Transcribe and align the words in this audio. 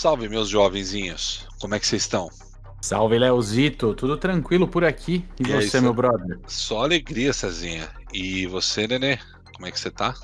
Salve, 0.00 0.30
meus 0.30 0.48
jovenzinhos. 0.48 1.46
Como 1.60 1.74
é 1.74 1.78
que 1.78 1.86
vocês 1.86 2.00
estão? 2.00 2.30
Salve, 2.80 3.18
Leozito. 3.18 3.94
Tudo 3.94 4.16
tranquilo 4.16 4.66
por 4.66 4.82
aqui? 4.82 5.26
E, 5.38 5.46
E 5.50 5.52
aí, 5.52 5.60
você, 5.62 5.68
cê- 5.68 5.80
meu 5.82 5.92
brother? 5.92 6.38
Só 6.46 6.84
alegria, 6.84 7.34
Cezinha. 7.34 7.86
E 8.10 8.46
você, 8.46 8.86
Nenê? 8.88 9.18
Como 9.54 9.66
é 9.66 9.70
que 9.70 9.78
você 9.78 9.90
tá? 9.90 10.14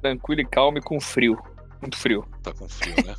Tranquilo 0.00 0.42
e 0.42 0.46
calmo 0.46 0.78
e 0.78 0.80
com 0.80 1.00
frio. 1.00 1.36
Muito 1.80 1.96
frio. 1.98 2.24
Tá 2.44 2.52
com 2.52 2.68
frio, 2.68 2.94
né? 3.04 3.16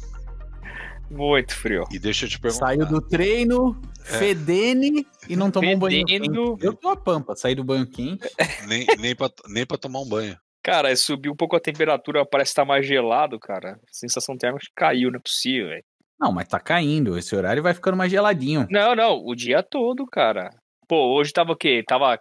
Muito 1.12 1.54
frio. 1.54 1.84
E 1.92 2.00
deixa 2.00 2.28
eu 2.28 2.30
te 2.30 2.40
perguntar. 2.40 2.68
Saiu 2.68 2.86
do 2.86 3.02
treino, 3.02 3.78
É. 4.08 4.18
fedene 4.18 5.06
e 5.28 5.36
não 5.36 5.52
tomou 5.52 5.72
um 5.76 5.78
banho 5.80 6.08
Fedendo. 6.08 6.58
Eu 6.62 6.74
tô 6.74 6.88
a 6.88 6.96
pampa, 6.96 7.36
saí 7.36 7.56
do 7.56 7.64
banho 7.66 7.86
quente. 7.86 8.26
Nem, 8.70 8.88
nem, 9.00 9.14
pra, 9.14 9.30
nem 9.50 9.66
pra 9.66 9.78
tomar 9.78 10.00
um 10.00 10.08
banho. 10.08 10.38
Cara, 10.64 10.96
subiu 10.96 11.34
um 11.34 11.36
pouco 11.36 11.58
a 11.58 11.60
temperatura, 11.60 12.26
parece 12.26 12.52
estar 12.52 12.64
mais 12.64 12.88
gelado, 12.88 13.38
cara. 13.38 13.74
A 13.74 13.78
sensação 13.92 14.38
térmica 14.38 14.66
caiu, 14.74 15.12
não 15.12 15.18
é 15.18 15.22
possível, 15.22 15.68
velho. 15.68 15.84
Não, 16.20 16.32
mas 16.32 16.48
tá 16.48 16.60
caindo. 16.60 17.18
Esse 17.18 17.36
horário 17.36 17.62
vai 17.64 17.74
ficando 17.74 17.98
mais 17.98 18.12
geladinho. 18.12 18.66
Não, 18.70 18.96
não, 18.96 19.22
o 19.26 19.36
dia 19.36 19.62
todo, 19.62 20.06
cara. 20.06 20.50
Pô, 20.88 21.14
hoje 21.16 21.34
tava 21.34 21.52
o 21.52 21.56
quê? 21.56 21.84
Tava 21.86 22.14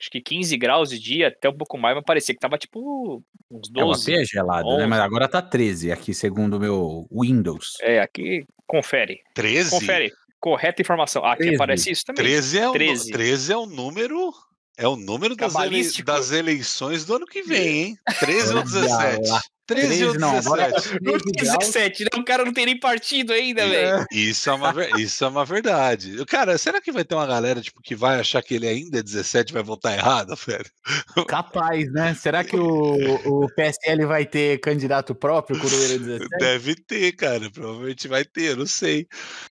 acho 0.00 0.10
que 0.10 0.20
15 0.20 0.56
graus 0.56 0.88
de 0.90 0.98
dia, 0.98 1.28
até 1.28 1.48
um 1.48 1.56
pouco 1.56 1.76
mais, 1.76 1.94
mas 1.94 2.04
parecia 2.04 2.34
que 2.34 2.40
tava 2.40 2.56
tipo 2.56 3.22
uns 3.50 3.68
É, 3.76 3.84
o 3.84 3.90
AP 3.90 3.96
12. 3.96 4.14
é 4.14 4.24
gelado, 4.24 4.68
né? 4.68 4.74
11. 4.76 4.86
Mas 4.86 5.00
agora 5.00 5.28
tá 5.28 5.42
13 5.42 5.92
aqui, 5.92 6.14
segundo 6.14 6.56
o 6.56 6.60
meu 6.60 7.06
Windows. 7.10 7.76
É, 7.82 8.00
aqui, 8.00 8.44
confere. 8.66 9.20
13? 9.34 9.70
Confere. 9.70 10.12
Correta 10.38 10.80
informação. 10.80 11.22
Aqui 11.24 11.42
13. 11.42 11.54
aparece 11.56 11.90
isso 11.90 12.04
também. 12.06 12.24
13 12.24 12.58
é, 12.58 12.68
o, 12.68 12.72
13. 12.72 13.10
13 13.12 13.52
é 13.52 13.56
o 13.56 13.66
número. 13.66 14.32
É 14.78 14.88
o 14.88 14.96
número 14.96 15.36
das, 15.36 15.54
ele- 15.56 16.02
das 16.02 16.30
eleições 16.30 17.04
do 17.04 17.16
ano 17.16 17.26
que 17.26 17.42
vem, 17.42 17.68
hein? 17.88 17.96
13 18.20 18.54
ou 18.54 18.60
Olha 18.60 18.64
17? 18.64 19.30
Lá. 19.74 19.80
13 19.80 20.04
ou 20.04 20.12
13 20.12 20.18
não, 20.18 20.38
agora 20.38 20.70
17? 20.70 20.98
Não, 21.02 21.18
13 21.18 21.32
graus. 21.32 21.58
17, 21.58 22.04
né? 22.04 22.10
O 22.16 22.24
cara 22.24 22.44
não 22.44 22.52
tem 22.52 22.66
nem 22.66 22.78
partido 22.78 23.32
ainda, 23.32 23.66
velho. 23.66 24.06
Isso 24.12 24.50
é, 24.50 24.52
uma, 24.52 24.74
isso 24.98 25.24
é 25.24 25.28
uma 25.28 25.44
verdade. 25.44 26.24
Cara, 26.26 26.58
será 26.58 26.80
que 26.80 26.92
vai 26.92 27.04
ter 27.04 27.14
uma 27.14 27.26
galera 27.26 27.60
tipo, 27.60 27.80
que 27.82 27.94
vai 27.94 28.20
achar 28.20 28.42
que 28.42 28.54
ele 28.54 28.66
ainda 28.66 28.98
é 28.98 29.02
17 29.02 29.50
e 29.50 29.54
vai 29.54 29.62
votar 29.62 29.96
errado, 29.96 30.34
velho? 30.46 31.26
Capaz, 31.26 31.90
né? 31.92 32.14
Será 32.14 32.44
que 32.44 32.56
o, 32.56 33.44
o 33.44 33.48
PSL 33.54 34.06
vai 34.06 34.26
ter 34.26 34.60
candidato 34.60 35.14
próprio, 35.14 35.58
Coroeira 35.58 35.98
17? 35.98 36.28
Deve 36.38 36.74
ter, 36.74 37.12
cara. 37.12 37.50
Provavelmente 37.50 38.08
vai 38.08 38.24
ter, 38.24 38.52
eu 38.52 38.56
não 38.56 38.66
sei. 38.66 39.06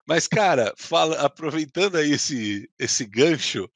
Mas, 0.08 0.28
cara, 0.28 0.74
fala, 0.78 1.20
aproveitando 1.22 1.98
aí 1.98 2.12
esse, 2.12 2.70
esse 2.78 3.06
gancho, 3.06 3.70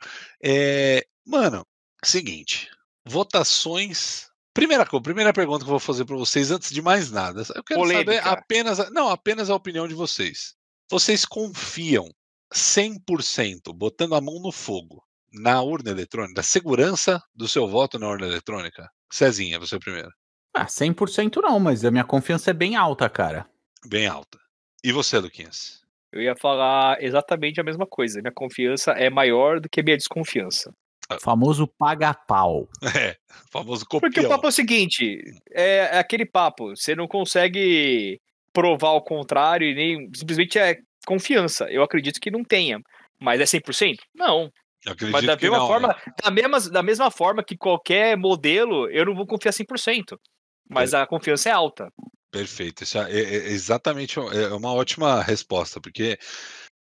é, 0.43 1.03
mano, 1.25 1.65
seguinte, 2.03 2.69
votações. 3.05 4.28
Primeira 4.59 4.85
coisa, 4.85 5.01
primeira 5.03 5.31
pergunta 5.31 5.59
que 5.63 5.69
eu 5.69 5.71
vou 5.71 5.79
fazer 5.79 6.03
para 6.03 6.17
vocês 6.17 6.51
antes 6.51 6.69
de 6.69 6.81
mais 6.81 7.09
nada. 7.09 7.43
Eu 7.55 7.63
quero 7.63 7.79
saber 7.87 8.03
Polêmica. 8.03 8.29
apenas, 8.29 8.79
a- 8.79 8.89
não, 8.89 9.09
apenas 9.09 9.49
a 9.49 9.55
opinião 9.55 9.87
de 9.87 9.93
vocês. 9.93 10.53
Vocês 10.91 11.23
confiam 11.23 12.09
100%, 12.53 13.71
botando 13.73 14.15
a 14.15 14.21
mão 14.21 14.39
no 14.41 14.51
fogo, 14.51 15.01
na 15.31 15.61
urna 15.61 15.91
eletrônica, 15.91 16.33
da 16.33 16.43
segurança 16.43 17.23
do 17.33 17.47
seu 17.47 17.67
voto 17.69 17.97
na 17.97 18.09
urna 18.09 18.27
eletrônica? 18.27 18.89
Cezinha, 19.09 19.57
você 19.59 19.79
primeiro. 19.79 20.11
Ah, 20.53 20.67
100% 20.67 21.41
não, 21.41 21.57
mas 21.59 21.85
a 21.85 21.91
minha 21.91 22.03
confiança 22.03 22.49
é 22.49 22.53
bem 22.53 22.75
alta, 22.75 23.09
cara. 23.09 23.47
Bem 23.87 24.07
alta. 24.07 24.37
E 24.83 24.91
você, 24.91 25.17
Luquinhas? 25.19 25.81
Eu 26.11 26.21
ia 26.21 26.35
falar 26.35 27.01
exatamente 27.01 27.61
a 27.61 27.63
mesma 27.63 27.85
coisa. 27.87 28.19
Minha 28.19 28.33
confiança 28.33 28.91
é 28.91 29.09
maior 29.09 29.61
do 29.61 29.69
que 29.69 29.79
a 29.79 29.83
minha 29.83 29.95
desconfiança. 29.95 30.73
O 31.11 31.19
famoso 31.19 31.67
paga-pau. 31.67 32.67
É, 32.95 33.17
o 33.47 33.51
famoso 33.51 33.85
Porque 33.89 34.07
o 34.19 34.23
copião. 34.23 34.29
papo 34.29 34.45
é 34.45 34.49
o 34.49 34.51
seguinte: 34.51 35.21
é, 35.51 35.95
é 35.95 35.99
aquele 35.99 36.25
papo. 36.25 36.75
Você 36.75 36.95
não 36.95 37.07
consegue 37.07 38.19
provar 38.53 38.91
o 38.91 39.01
contrário 39.01 39.67
e 39.67 39.73
nem. 39.75 40.09
Simplesmente 40.15 40.57
é 40.59 40.77
confiança. 41.05 41.65
Eu 41.71 41.81
acredito 41.83 42.19
que 42.19 42.29
não 42.31 42.43
tenha. 42.43 42.79
Mas 43.19 43.41
é 43.41 43.45
100%? 43.45 43.97
Não. 44.15 44.51
Eu 44.85 44.93
acredito 44.93 45.11
Mas 45.13 45.25
da 45.25 45.35
que 45.35 45.43
mesma, 45.43 45.57
não, 45.57 45.67
forma, 45.67 45.87
né? 45.89 45.95
da, 46.23 46.31
mesma, 46.31 46.59
da 46.71 46.83
mesma 46.83 47.11
forma 47.11 47.43
que 47.43 47.57
qualquer 47.57 48.15
modelo, 48.15 48.89
eu 48.89 49.05
não 49.05 49.13
vou 49.15 49.27
confiar 49.27 49.51
100%. 49.51 50.17
Mas 50.69 50.93
a 50.93 51.05
confiança 51.05 51.49
é 51.49 51.51
alta. 51.51 51.91
Perfeito. 52.31 52.83
Isso 52.83 52.97
é, 52.99 53.11
é- 53.11 53.19
é 53.19 53.47
exatamente 53.49 54.19
é 54.19 54.53
uma 54.53 54.71
ótima 54.73 55.21
resposta, 55.21 55.81
porque 55.81 56.17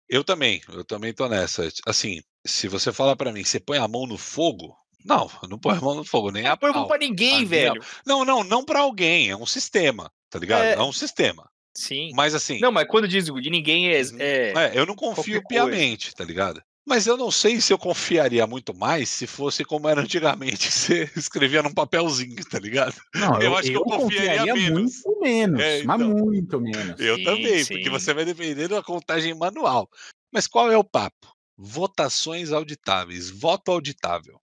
eu 0.08 0.22
também, 0.24 0.62
eu 0.72 0.84
também 0.84 1.12
tô 1.12 1.28
nessa. 1.28 1.68
Assim, 1.86 2.20
se 2.44 2.68
você 2.68 2.92
falar 2.92 3.16
pra 3.16 3.32
mim, 3.32 3.44
você 3.44 3.60
põe 3.60 3.78
a 3.78 3.88
mão 3.88 4.06
no 4.06 4.18
fogo? 4.18 4.76
Não, 5.04 5.28
eu 5.42 5.48
não 5.48 5.58
põe 5.58 5.76
a 5.76 5.80
mão 5.80 5.94
no 5.96 6.04
fogo, 6.04 6.30
nem 6.30 6.46
a 6.46 6.50
Não 6.50 6.56
pergunta 6.56 6.80
pau. 6.80 6.88
pra 6.88 6.98
ninguém, 6.98 7.42
Ah, 7.42 7.46
velho. 7.46 7.82
Não, 8.06 8.24
não, 8.24 8.44
não 8.44 8.64
pra 8.64 8.80
alguém, 8.80 9.30
é 9.30 9.36
um 9.36 9.46
sistema, 9.46 10.10
tá 10.30 10.38
ligado? 10.38 10.62
É, 10.62 10.74
É. 10.74 10.82
um 10.82 10.92
sistema. 10.92 11.48
Sim. 11.76 12.12
Mas 12.14 12.34
assim, 12.34 12.60
Não, 12.60 12.70
mas 12.70 12.86
quando 12.86 13.08
diz 13.08 13.24
de 13.24 13.50
ninguém 13.50 13.88
é. 13.88 14.00
Uhum. 14.02 14.16
é- 14.20 14.52
é, 14.52 14.72
eu 14.74 14.84
não 14.86 14.94
confio 14.94 15.42
piamente, 15.48 16.14
tá 16.14 16.22
ligado? 16.24 16.62
Mas 16.86 17.06
eu 17.06 17.16
não 17.16 17.30
sei 17.30 17.60
se 17.60 17.72
eu 17.72 17.78
confiaria 17.78 18.44
muito 18.46 18.76
mais 18.76 19.08
se 19.08 19.26
fosse 19.26 19.64
como 19.64 19.88
era 19.88 20.00
antigamente, 20.00 20.66
que 20.68 20.72
você 20.74 21.10
escrevia 21.16 21.62
num 21.62 21.72
papelzinho, 21.72 22.44
tá 22.50 22.58
ligado? 22.58 22.94
Não, 23.14 23.40
Eu 23.40 23.56
acho 23.56 23.70
que 23.70 23.76
eu 23.76 23.84
confiaria 23.84 24.52
menos. 24.54 25.00
muito 25.04 25.20
menos, 25.20 25.60
É, 25.60 25.82
mas 25.84 26.00
então. 26.00 26.10
muito 26.16 26.60
menos. 26.60 27.00
Eu 27.00 27.16
Sim, 27.16 27.24
também, 27.24 27.64
sim. 27.64 27.74
porque 27.74 27.88
você 27.90 28.12
vai 28.12 28.24
depender 28.24 28.68
da 28.68 28.82
contagem 28.82 29.32
manual. 29.34 29.88
Mas 30.32 30.46
qual 30.46 30.70
é 30.70 30.76
o 30.76 30.84
papo? 30.84 31.32
Votações 31.56 32.50
auditáveis, 32.52 33.30
voto 33.30 33.70
auditável, 33.70 34.40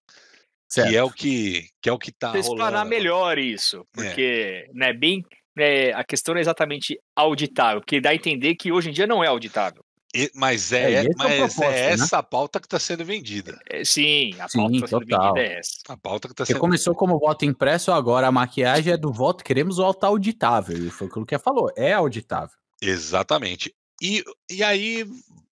Certo. 0.69 0.89
que 0.89 0.95
é 0.95 1.03
o 1.03 1.09
que 1.11 1.67
que 1.81 1.89
é 1.89 1.91
o 1.91 1.97
que 1.99 2.11
tá 2.11 2.31
Pra 2.31 2.39
explanar 2.39 2.71
rolando. 2.71 2.89
melhor 2.89 3.37
isso. 3.37 3.85
Porque, 3.93 4.67
né, 4.73 4.93
bem. 4.93 5.23
né, 5.55 5.91
a 5.93 6.03
questão 6.03 6.33
não 6.33 6.39
é 6.39 6.41
exatamente 6.41 6.97
auditável, 7.15 7.81
porque 7.81 7.99
dá 7.99 8.11
a 8.11 8.15
entender 8.15 8.55
que 8.55 8.71
hoje 8.71 8.89
em 8.89 8.93
dia 8.93 9.05
não 9.07 9.23
é 9.23 9.27
auditável. 9.27 9.83
E- 10.15 10.31
mas 10.33 10.71
É, 10.71 10.93
é, 10.93 11.05
é 11.05 11.09
o 11.09 11.17
mas 11.17 11.59
é 11.59 11.69
né? 11.69 11.89
essa 11.91 12.17
a 12.19 12.23
pauta 12.23 12.59
que 12.59 12.65
está 12.65 12.79
sendo 12.79 13.03
vendida. 13.05 13.59
É, 13.69 13.83
sim, 13.83 14.31
a 14.39 14.47
Sim, 14.47 14.57
pauta 14.59 14.73
que 14.73 14.79
tá 14.81 14.87
sendo 14.87 14.99
vendida 15.05 15.39
é 15.39 15.59
essa. 15.59 15.71
A 15.89 15.97
pauta 15.97 16.27
que 16.27 16.33
está 16.33 16.45
sendo 16.45 16.59
começou 16.59 16.95
como 16.95 17.19
voto 17.19 17.45
impresso, 17.45 17.91
agora 17.91 18.25
a 18.27 18.31
maquiagem 18.31 18.93
é 18.93 18.97
do 18.97 19.11
voto, 19.11 19.43
queremos 19.43 19.77
voto 19.77 20.03
auditável. 20.05 20.77
E 20.77 20.89
foi 20.89 21.07
aquilo 21.07 21.25
que 21.25 21.35
ela 21.35 21.43
falou, 21.43 21.71
é 21.75 21.93
auditável. 21.93 22.55
Exatamente. 22.81 23.71
E, 24.01 24.23
e 24.49 24.63
aí 24.63 25.05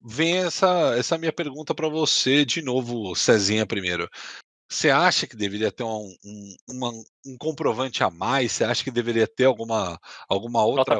vem 0.04 0.38
essa, 0.38 0.94
essa 0.98 1.16
minha 1.16 1.32
pergunta 1.32 1.74
para 1.74 1.88
você 1.88 2.44
de 2.44 2.60
novo, 2.60 3.14
Cezinha, 3.14 3.66
primeiro. 3.66 4.08
Você 4.70 4.90
acha 4.90 5.26
que 5.26 5.36
deveria 5.36 5.70
ter 5.70 5.84
um, 5.84 6.14
um, 6.24 6.56
uma- 6.68 6.92
um 7.26 7.36
comprovante 7.38 8.02
a 8.02 8.10
mais? 8.10 8.52
Você 8.52 8.64
acha 8.64 8.82
que 8.82 8.90
deveria 8.90 9.26
ter 9.26 9.44
alguma, 9.44 9.98
alguma 10.28 10.64
outra 10.64 10.98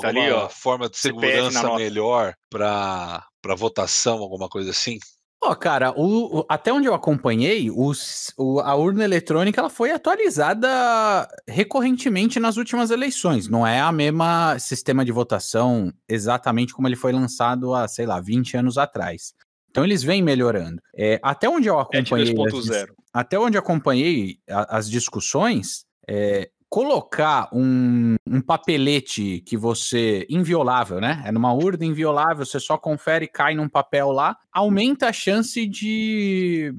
forma, 0.00 0.08
ali, 0.08 0.20
alguma 0.20 0.44
ó. 0.44 0.48
forma 0.48 0.88
de 0.88 0.96
segurança 0.96 1.60
melhor 1.76 2.34
para 2.48 3.26
votação, 3.56 4.18
alguma 4.18 4.48
coisa 4.48 4.70
assim? 4.70 4.98
Ó, 5.46 5.54
cara, 5.54 5.92
o- 5.92 6.40
o- 6.40 6.46
até 6.48 6.72
onde 6.72 6.86
eu 6.86 6.94
acompanhei, 6.94 7.70
os- 7.70 8.32
o- 8.36 8.60
a 8.60 8.74
urna 8.74 9.04
eletrônica 9.04 9.60
ela 9.60 9.68
foi 9.68 9.90
atualizada 9.90 11.28
recorrentemente 11.46 12.40
nas 12.40 12.56
últimas 12.56 12.90
eleições. 12.90 13.48
Não 13.48 13.66
é 13.66 13.80
a 13.80 13.92
mesma 13.92 14.58
sistema 14.58 15.04
de 15.04 15.12
votação 15.12 15.92
exatamente 16.08 16.72
como 16.72 16.88
ele 16.88 16.96
foi 16.96 17.12
lançado 17.12 17.74
há, 17.74 17.86
sei 17.88 18.06
lá, 18.06 18.20
20 18.20 18.56
anos 18.56 18.78
atrás. 18.78 19.34
Então 19.70 19.84
eles 19.84 20.02
vêm 20.02 20.22
melhorando. 20.22 20.80
É, 20.96 21.18
até 21.22 21.48
onde 21.48 21.68
eu 21.68 21.78
É 21.78 21.82
acompanhei, 21.82 22.28
as, 22.30 22.34
2.0. 22.34 22.94
até 23.12 23.38
onde 23.38 23.56
eu 23.56 23.60
acompanhei 23.60 24.38
a- 24.48 24.78
as 24.78 24.88
discussões, 24.88 25.84
é, 26.08 26.48
colocar 26.74 27.48
um, 27.52 28.16
um 28.26 28.40
papelete 28.40 29.40
que 29.46 29.56
você. 29.56 30.26
inviolável, 30.28 31.00
né? 31.00 31.22
É 31.24 31.30
numa 31.30 31.52
urna 31.52 31.84
inviolável, 31.84 32.44
você 32.44 32.58
só 32.58 32.76
confere 32.76 33.26
e 33.26 33.28
cai 33.28 33.54
num 33.54 33.68
papel 33.68 34.10
lá, 34.10 34.36
aumenta 34.52 35.06
a 35.06 35.12
chance 35.12 35.64
de, 35.68 36.74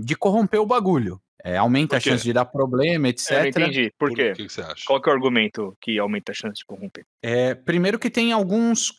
de 0.00 0.14
corromper 0.14 0.60
o 0.60 0.66
bagulho. 0.66 1.20
É, 1.46 1.58
aumenta 1.58 1.90
Por 1.90 1.96
a 1.96 2.00
quê? 2.00 2.08
chance 2.08 2.24
de 2.24 2.32
dar 2.32 2.46
problema, 2.46 3.08
etc. 3.08 3.30
É, 3.30 3.40
não 3.42 3.48
entendi. 3.48 3.92
Por 3.98 4.10
quê? 4.14 4.30
O 4.30 4.34
que, 4.34 4.46
que 4.46 4.52
você 4.52 4.62
acha? 4.62 4.82
Qual 4.86 4.98
que 4.98 5.10
é 5.10 5.12
o 5.12 5.14
argumento 5.14 5.76
que 5.78 5.98
aumenta 5.98 6.32
a 6.32 6.34
chance 6.34 6.54
de 6.54 6.64
corromper? 6.64 7.04
É, 7.22 7.54
primeiro 7.54 7.98
que 7.98 8.08
tem 8.08 8.32
alguns. 8.32 8.94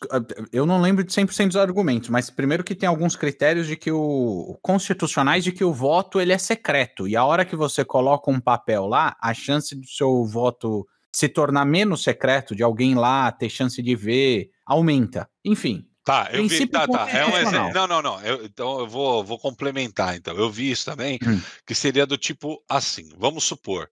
Eu 0.53 0.63
não 0.67 0.79
lembro 0.79 1.03
de 1.03 1.11
100% 1.11 1.47
dos 1.47 1.57
argumentos, 1.57 2.09
mas 2.09 2.29
primeiro 2.29 2.63
que 2.63 2.75
tem 2.75 2.87
alguns 2.87 3.15
critérios 3.15 3.65
de 3.65 3.75
que 3.75 3.91
o. 3.91 4.59
constitucionais 4.61 5.43
de 5.43 5.51
que 5.51 5.63
o 5.63 5.73
voto 5.73 6.21
ele 6.21 6.33
é 6.33 6.37
secreto. 6.37 7.07
E 7.07 7.15
a 7.15 7.25
hora 7.25 7.45
que 7.45 7.55
você 7.55 7.83
coloca 7.83 8.29
um 8.29 8.39
papel 8.39 8.85
lá, 8.85 9.15
a 9.19 9.33
chance 9.33 9.75
do 9.75 9.87
seu 9.87 10.23
voto 10.23 10.85
se 11.11 11.27
tornar 11.27 11.65
menos 11.65 12.03
secreto, 12.03 12.55
de 12.55 12.61
alguém 12.61 12.93
lá 12.93 13.31
ter 13.31 13.49
chance 13.49 13.81
de 13.81 13.95
ver, 13.95 14.51
aumenta. 14.65 15.27
Enfim. 15.43 15.83
Tá, 16.05 16.29
eu 16.31 16.47
vi, 16.47 16.67
tá, 16.67 16.87
tá. 16.87 17.09
É 17.09 17.25
um 17.25 17.35
exemplo. 17.35 17.73
Não, 17.73 17.87
não, 17.87 18.01
não. 18.01 18.21
Eu- 18.21 18.45
então 18.45 18.79
eu 18.79 18.87
vou, 18.87 19.23
vou 19.23 19.39
complementar. 19.39 20.15
Então, 20.15 20.37
eu 20.37 20.49
vi 20.51 20.69
isso 20.69 20.85
também, 20.85 21.17
Hum. 21.27 21.41
que 21.65 21.73
seria 21.73 22.05
do 22.05 22.15
tipo 22.17 22.63
assim: 22.69 23.09
vamos 23.17 23.43
supor 23.43 23.89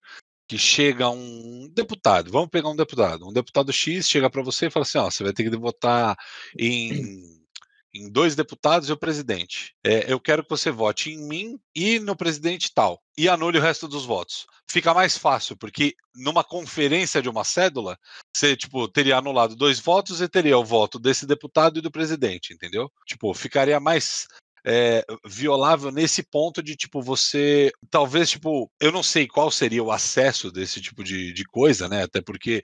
que 0.48 0.58
chega 0.58 1.10
um 1.10 1.68
deputado, 1.74 2.32
vamos 2.32 2.50
pegar 2.50 2.70
um 2.70 2.76
deputado, 2.76 3.28
um 3.28 3.34
deputado 3.34 3.74
X 3.74 4.08
chega 4.08 4.30
para 4.30 4.44
você 4.44 4.68
e 4.68 4.70
fala 4.70 4.84
assim: 4.84 5.00
ó, 5.00 5.10
você 5.10 5.24
vai 5.24 5.34
ter 5.34 5.50
que 5.50 5.58
votar 5.58 6.16
em, 6.58 7.43
em 7.94 8.10
dois 8.10 8.36
deputados 8.36 8.90
e 8.90 8.92
o 8.92 8.98
presidente. 8.98 9.76
É, 9.84 10.12
eu 10.12 10.20
quero 10.20 10.44
que 10.44 10.50
você 10.50 10.72
vote 10.72 11.12
em 11.12 11.28
mim 11.28 11.60
e 11.76 12.00
no 12.00 12.16
presidente 12.16 12.72
tal, 12.74 13.02
e 13.18 13.30
anule 13.30 13.60
o 13.60 13.62
resto 13.62 13.88
dos 13.88 14.06
votos. 14.06 14.46
Fica 14.70 14.94
mais 14.94 15.18
fácil, 15.18 15.56
porque 15.56 15.94
numa 16.16 16.44
conferência 16.44 17.22
de 17.22 17.30
uma 17.30 17.44
cédula, 17.44 17.98
você 18.36 18.56
tipo, 18.58 18.88
teria 18.88 19.18
anulado 19.18 19.56
dois 19.56 19.80
votos 19.80 20.22
e 20.22 20.28
teria 20.28 20.58
o 20.58 20.66
voto 20.66 20.98
desse 20.98 21.28
deputado 21.28 21.78
e 21.78 21.82
do 21.82 21.92
presidente, 21.92 22.54
entendeu? 22.54 22.92
Tipo, 23.06 23.34
ficaria 23.34 23.80
mais 23.80 24.26
é, 24.66 25.06
violável 25.26 25.92
nesse 25.92 26.24
ponto 26.24 26.64
de 26.64 26.76
tipo 26.76 27.02
você 27.02 27.72
talvez 27.90 28.30
tipo 28.30 28.72
eu 28.80 28.92
não 28.92 29.04
sei 29.04 29.28
qual 29.28 29.52
seria 29.52 29.84
o 29.84 29.92
acesso 29.92 30.52
desse 30.52 30.80
tipo 30.80 31.04
de, 31.04 31.34
de 31.34 31.44
coisa 31.44 31.90
né 31.90 32.04
até 32.04 32.22
porque 32.22 32.64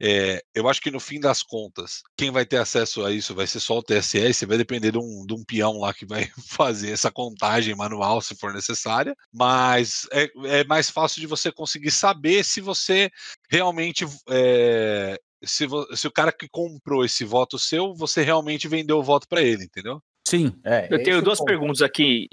é, 0.00 0.42
eu 0.54 0.68
acho 0.68 0.80
que 0.80 0.90
no 0.90 1.00
fim 1.00 1.18
das 1.18 1.42
contas 1.42 2.02
quem 2.16 2.30
vai 2.30 2.44
ter 2.44 2.58
acesso 2.58 3.04
a 3.04 3.12
isso 3.12 3.34
vai 3.34 3.46
ser 3.46 3.60
só 3.60 3.78
o 3.78 3.82
TSE 3.82 4.46
vai 4.46 4.58
depender 4.58 4.92
de 4.92 4.98
um, 4.98 5.24
de 5.26 5.34
um 5.34 5.42
peão 5.44 5.80
lá 5.80 5.94
que 5.94 6.04
vai 6.04 6.30
fazer 6.48 6.90
essa 6.90 7.10
contagem 7.10 7.74
manual 7.74 8.20
se 8.20 8.34
for 8.36 8.52
necessária 8.52 9.16
mas 9.32 10.06
é, 10.12 10.28
é 10.44 10.64
mais 10.64 10.90
fácil 10.90 11.20
de 11.20 11.26
você 11.26 11.50
conseguir 11.50 11.90
saber 11.90 12.44
se 12.44 12.60
você 12.60 13.10
realmente 13.50 14.04
é, 14.28 15.18
se, 15.44 15.66
se, 15.94 16.06
o 16.06 16.12
cara 16.12 16.32
que 16.32 16.48
comprou 16.48 17.04
esse 17.04 17.24
voto 17.24 17.58
seu, 17.58 17.94
você 17.94 18.22
realmente 18.22 18.66
vendeu 18.66 18.98
o 18.98 19.02
voto 19.02 19.28
para 19.28 19.42
ele, 19.42 19.64
entendeu? 19.64 20.02
Sim. 20.28 20.52
É, 20.64 20.88
eu 20.90 21.02
tenho 21.02 21.22
duas 21.22 21.42
perguntas 21.42 21.80
aqui. 21.80 22.28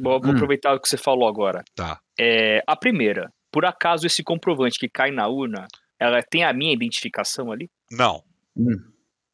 Vou 0.00 0.14
hum. 0.24 0.30
aproveitar 0.30 0.74
o 0.74 0.80
que 0.80 0.88
você 0.88 0.96
falou 0.96 1.28
agora. 1.28 1.64
Tá. 1.74 1.98
É, 2.18 2.62
a 2.66 2.76
primeira, 2.76 3.32
por 3.50 3.64
acaso 3.64 4.06
esse 4.06 4.22
comprovante 4.22 4.78
que 4.78 4.88
cai 4.88 5.10
na 5.10 5.26
urna, 5.26 5.66
ela 5.98 6.22
tem 6.22 6.44
a 6.44 6.52
minha 6.52 6.72
identificação 6.72 7.50
ali? 7.50 7.68
Não. 7.90 8.22
Hum. 8.56 8.76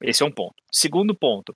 Esse 0.02 0.22
é 0.22 0.26
um 0.26 0.30
ponto. 0.30 0.54
Segundo 0.72 1.14
ponto, 1.14 1.52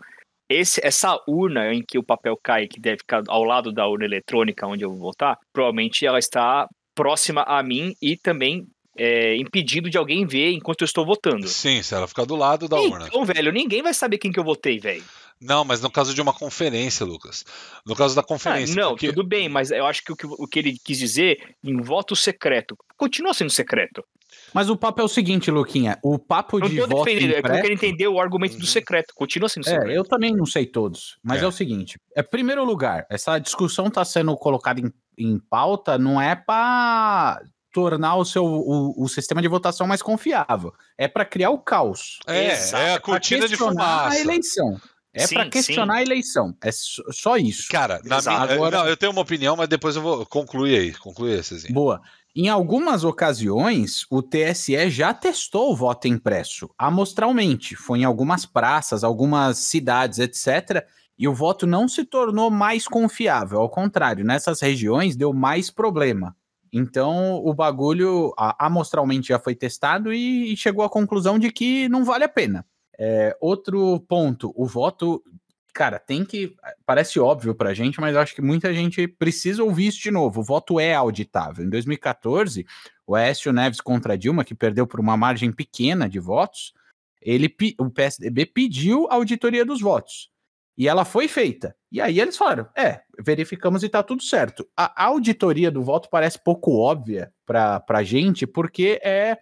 esse, 0.48 0.80
essa 0.84 1.18
urna 1.26 1.72
em 1.72 1.82
que 1.82 1.98
o 1.98 2.02
papel 2.02 2.38
cai, 2.42 2.66
que 2.66 2.80
deve 2.80 2.98
ficar 2.98 3.22
ao 3.28 3.44
lado 3.44 3.72
da 3.72 3.86
urna 3.86 4.04
eletrônica 4.04 4.66
onde 4.66 4.84
eu 4.84 4.90
vou 4.90 4.98
votar, 4.98 5.38
provavelmente 5.52 6.04
ela 6.04 6.18
está 6.18 6.68
próxima 6.94 7.42
a 7.42 7.62
mim 7.62 7.94
e 8.02 8.16
também 8.16 8.66
é, 8.98 9.36
impedido 9.36 9.88
de 9.88 9.96
alguém 9.96 10.26
ver 10.26 10.52
enquanto 10.52 10.82
eu 10.82 10.86
estou 10.86 11.06
votando. 11.06 11.48
Sim, 11.48 11.82
se 11.82 11.94
ela 11.94 12.06
ficar 12.06 12.24
do 12.24 12.36
lado 12.36 12.68
da 12.68 12.76
então, 12.78 12.90
urna. 12.90 13.06
Então, 13.06 13.24
velho, 13.24 13.52
ninguém 13.52 13.82
vai 13.82 13.94
saber 13.94 14.18
quem 14.18 14.32
que 14.32 14.38
eu 14.38 14.44
votei, 14.44 14.78
velho. 14.78 15.04
Não, 15.40 15.64
mas 15.64 15.80
no 15.80 15.90
caso 15.90 16.14
de 16.14 16.20
uma 16.20 16.34
conferência, 16.34 17.04
Lucas. 17.06 17.44
No 17.86 17.96
caso 17.96 18.14
da 18.14 18.22
conferência. 18.22 18.74
Ah, 18.74 18.84
não, 18.84 18.90
porque... 18.90 19.08
tudo 19.08 19.26
bem, 19.26 19.48
mas 19.48 19.70
eu 19.70 19.86
acho 19.86 20.04
que 20.04 20.12
o, 20.12 20.16
que 20.16 20.26
o 20.26 20.46
que 20.46 20.58
ele 20.58 20.78
quis 20.84 20.98
dizer 20.98 21.56
em 21.64 21.80
voto 21.80 22.14
secreto 22.14 22.76
continua 22.96 23.32
sendo 23.32 23.50
secreto. 23.50 24.04
Mas 24.52 24.68
o 24.68 24.76
papo 24.76 25.00
é 25.00 25.04
o 25.04 25.08
seguinte, 25.08 25.50
Luquinha. 25.50 25.98
O 26.02 26.18
papo 26.18 26.58
não 26.58 26.68
de 26.68 26.80
voto 26.80 27.04
defendendo, 27.04 27.38
impresso... 27.38 27.54
É 27.54 27.58
eu 27.58 27.62
quero 27.62 27.74
entender 27.74 28.08
o 28.08 28.20
argumento 28.20 28.56
do 28.56 28.60
uhum. 28.60 28.66
secreto. 28.66 29.14
Continua 29.14 29.48
sendo 29.48 29.64
secreto. 29.64 29.90
É, 29.90 29.96
eu 29.96 30.04
também 30.04 30.34
não 30.34 30.44
sei 30.44 30.66
todos. 30.66 31.18
Mas 31.22 31.40
é, 31.40 31.44
é 31.44 31.48
o 31.48 31.52
seguinte. 31.52 31.98
É 32.14 32.22
primeiro 32.22 32.64
lugar, 32.64 33.06
essa 33.08 33.38
discussão 33.38 33.86
está 33.86 34.04
sendo 34.04 34.36
colocada 34.36 34.80
em, 34.80 34.92
em 35.16 35.38
pauta 35.38 35.96
não 35.96 36.20
é 36.20 36.34
para 36.34 37.40
tornar 37.72 38.16
o 38.16 38.24
seu 38.24 38.44
o, 38.44 39.04
o, 39.04 39.08
sistema 39.08 39.40
de 39.40 39.48
votação 39.48 39.86
mais 39.86 40.02
confiável. 40.02 40.72
É 40.98 41.06
para 41.06 41.24
criar 41.24 41.50
o 41.50 41.58
caos. 41.58 42.18
É, 42.26 42.52
Exato. 42.52 42.82
é 42.82 42.94
a 42.94 43.00
cortina 43.00 43.48
de 43.48 43.56
fumaça. 43.56 44.16
a 44.16 44.20
eleição. 44.20 44.80
É 45.12 45.26
para 45.26 45.48
questionar 45.50 45.94
sim. 45.94 45.98
a 45.98 46.02
eleição. 46.02 46.56
É 46.62 46.70
só 46.72 47.36
isso. 47.36 47.66
Cara, 47.68 48.00
na 48.04 48.20
minha, 48.20 48.54
Agora... 48.54 48.78
não, 48.78 48.86
eu 48.86 48.96
tenho 48.96 49.10
uma 49.10 49.22
opinião, 49.22 49.56
mas 49.56 49.68
depois 49.68 49.96
eu 49.96 50.02
vou 50.02 50.24
concluir 50.26 50.78
aí. 50.78 50.94
Concluir 50.94 51.40
esse. 51.40 51.72
Boa. 51.72 52.00
Em 52.34 52.48
algumas 52.48 53.02
ocasiões, 53.02 54.06
o 54.08 54.22
TSE 54.22 54.88
já 54.88 55.12
testou 55.12 55.72
o 55.72 55.76
voto 55.76 56.06
impresso, 56.06 56.70
amostralmente. 56.78 57.74
Foi 57.74 57.98
em 57.98 58.04
algumas 58.04 58.46
praças, 58.46 59.02
algumas 59.02 59.58
cidades, 59.58 60.20
etc. 60.20 60.86
E 61.18 61.26
o 61.26 61.34
voto 61.34 61.66
não 61.66 61.88
se 61.88 62.04
tornou 62.04 62.48
mais 62.48 62.86
confiável. 62.86 63.60
Ao 63.60 63.68
contrário, 63.68 64.24
nessas 64.24 64.60
regiões 64.60 65.16
deu 65.16 65.32
mais 65.32 65.70
problema. 65.70 66.36
Então, 66.72 67.42
o 67.44 67.52
bagulho 67.52 68.32
amostralmente 68.58 69.28
já 69.28 69.38
foi 69.40 69.56
testado 69.56 70.12
e 70.12 70.56
chegou 70.56 70.84
à 70.84 70.88
conclusão 70.88 71.36
de 71.36 71.50
que 71.50 71.88
não 71.88 72.04
vale 72.04 72.22
a 72.22 72.28
pena. 72.28 72.64
É, 73.02 73.34
outro 73.40 73.98
ponto, 74.00 74.52
o 74.54 74.66
voto, 74.66 75.24
cara, 75.72 75.98
tem 75.98 76.22
que. 76.22 76.54
Parece 76.84 77.18
óbvio 77.18 77.54
pra 77.54 77.72
gente, 77.72 77.98
mas 77.98 78.14
acho 78.14 78.34
que 78.34 78.42
muita 78.42 78.74
gente 78.74 79.08
precisa 79.08 79.64
ouvir 79.64 79.86
isso 79.86 80.02
de 80.02 80.10
novo. 80.10 80.40
O 80.40 80.44
voto 80.44 80.78
é 80.78 80.92
auditável. 80.92 81.64
Em 81.64 81.70
2014, 81.70 82.66
o 83.06 83.14
Aécio 83.14 83.54
Neves 83.54 83.80
contra 83.80 84.18
Dilma, 84.18 84.44
que 84.44 84.54
perdeu 84.54 84.86
por 84.86 85.00
uma 85.00 85.16
margem 85.16 85.50
pequena 85.50 86.06
de 86.10 86.20
votos, 86.20 86.74
ele, 87.22 87.50
o 87.78 87.88
PSDB 87.88 88.44
pediu 88.44 89.08
a 89.10 89.14
auditoria 89.14 89.64
dos 89.64 89.80
votos. 89.80 90.30
E 90.76 90.86
ela 90.86 91.06
foi 91.06 91.26
feita. 91.26 91.74
E 91.90 92.02
aí 92.02 92.20
eles 92.20 92.36
falaram: 92.36 92.68
é, 92.76 93.00
verificamos 93.18 93.82
e 93.82 93.88
tá 93.88 94.02
tudo 94.02 94.22
certo. 94.22 94.68
A 94.76 95.04
auditoria 95.06 95.70
do 95.70 95.82
voto 95.82 96.10
parece 96.10 96.38
pouco 96.42 96.76
óbvia 96.76 97.32
para 97.46 97.82
a 97.88 98.02
gente, 98.02 98.46
porque 98.46 99.00
é 99.02 99.38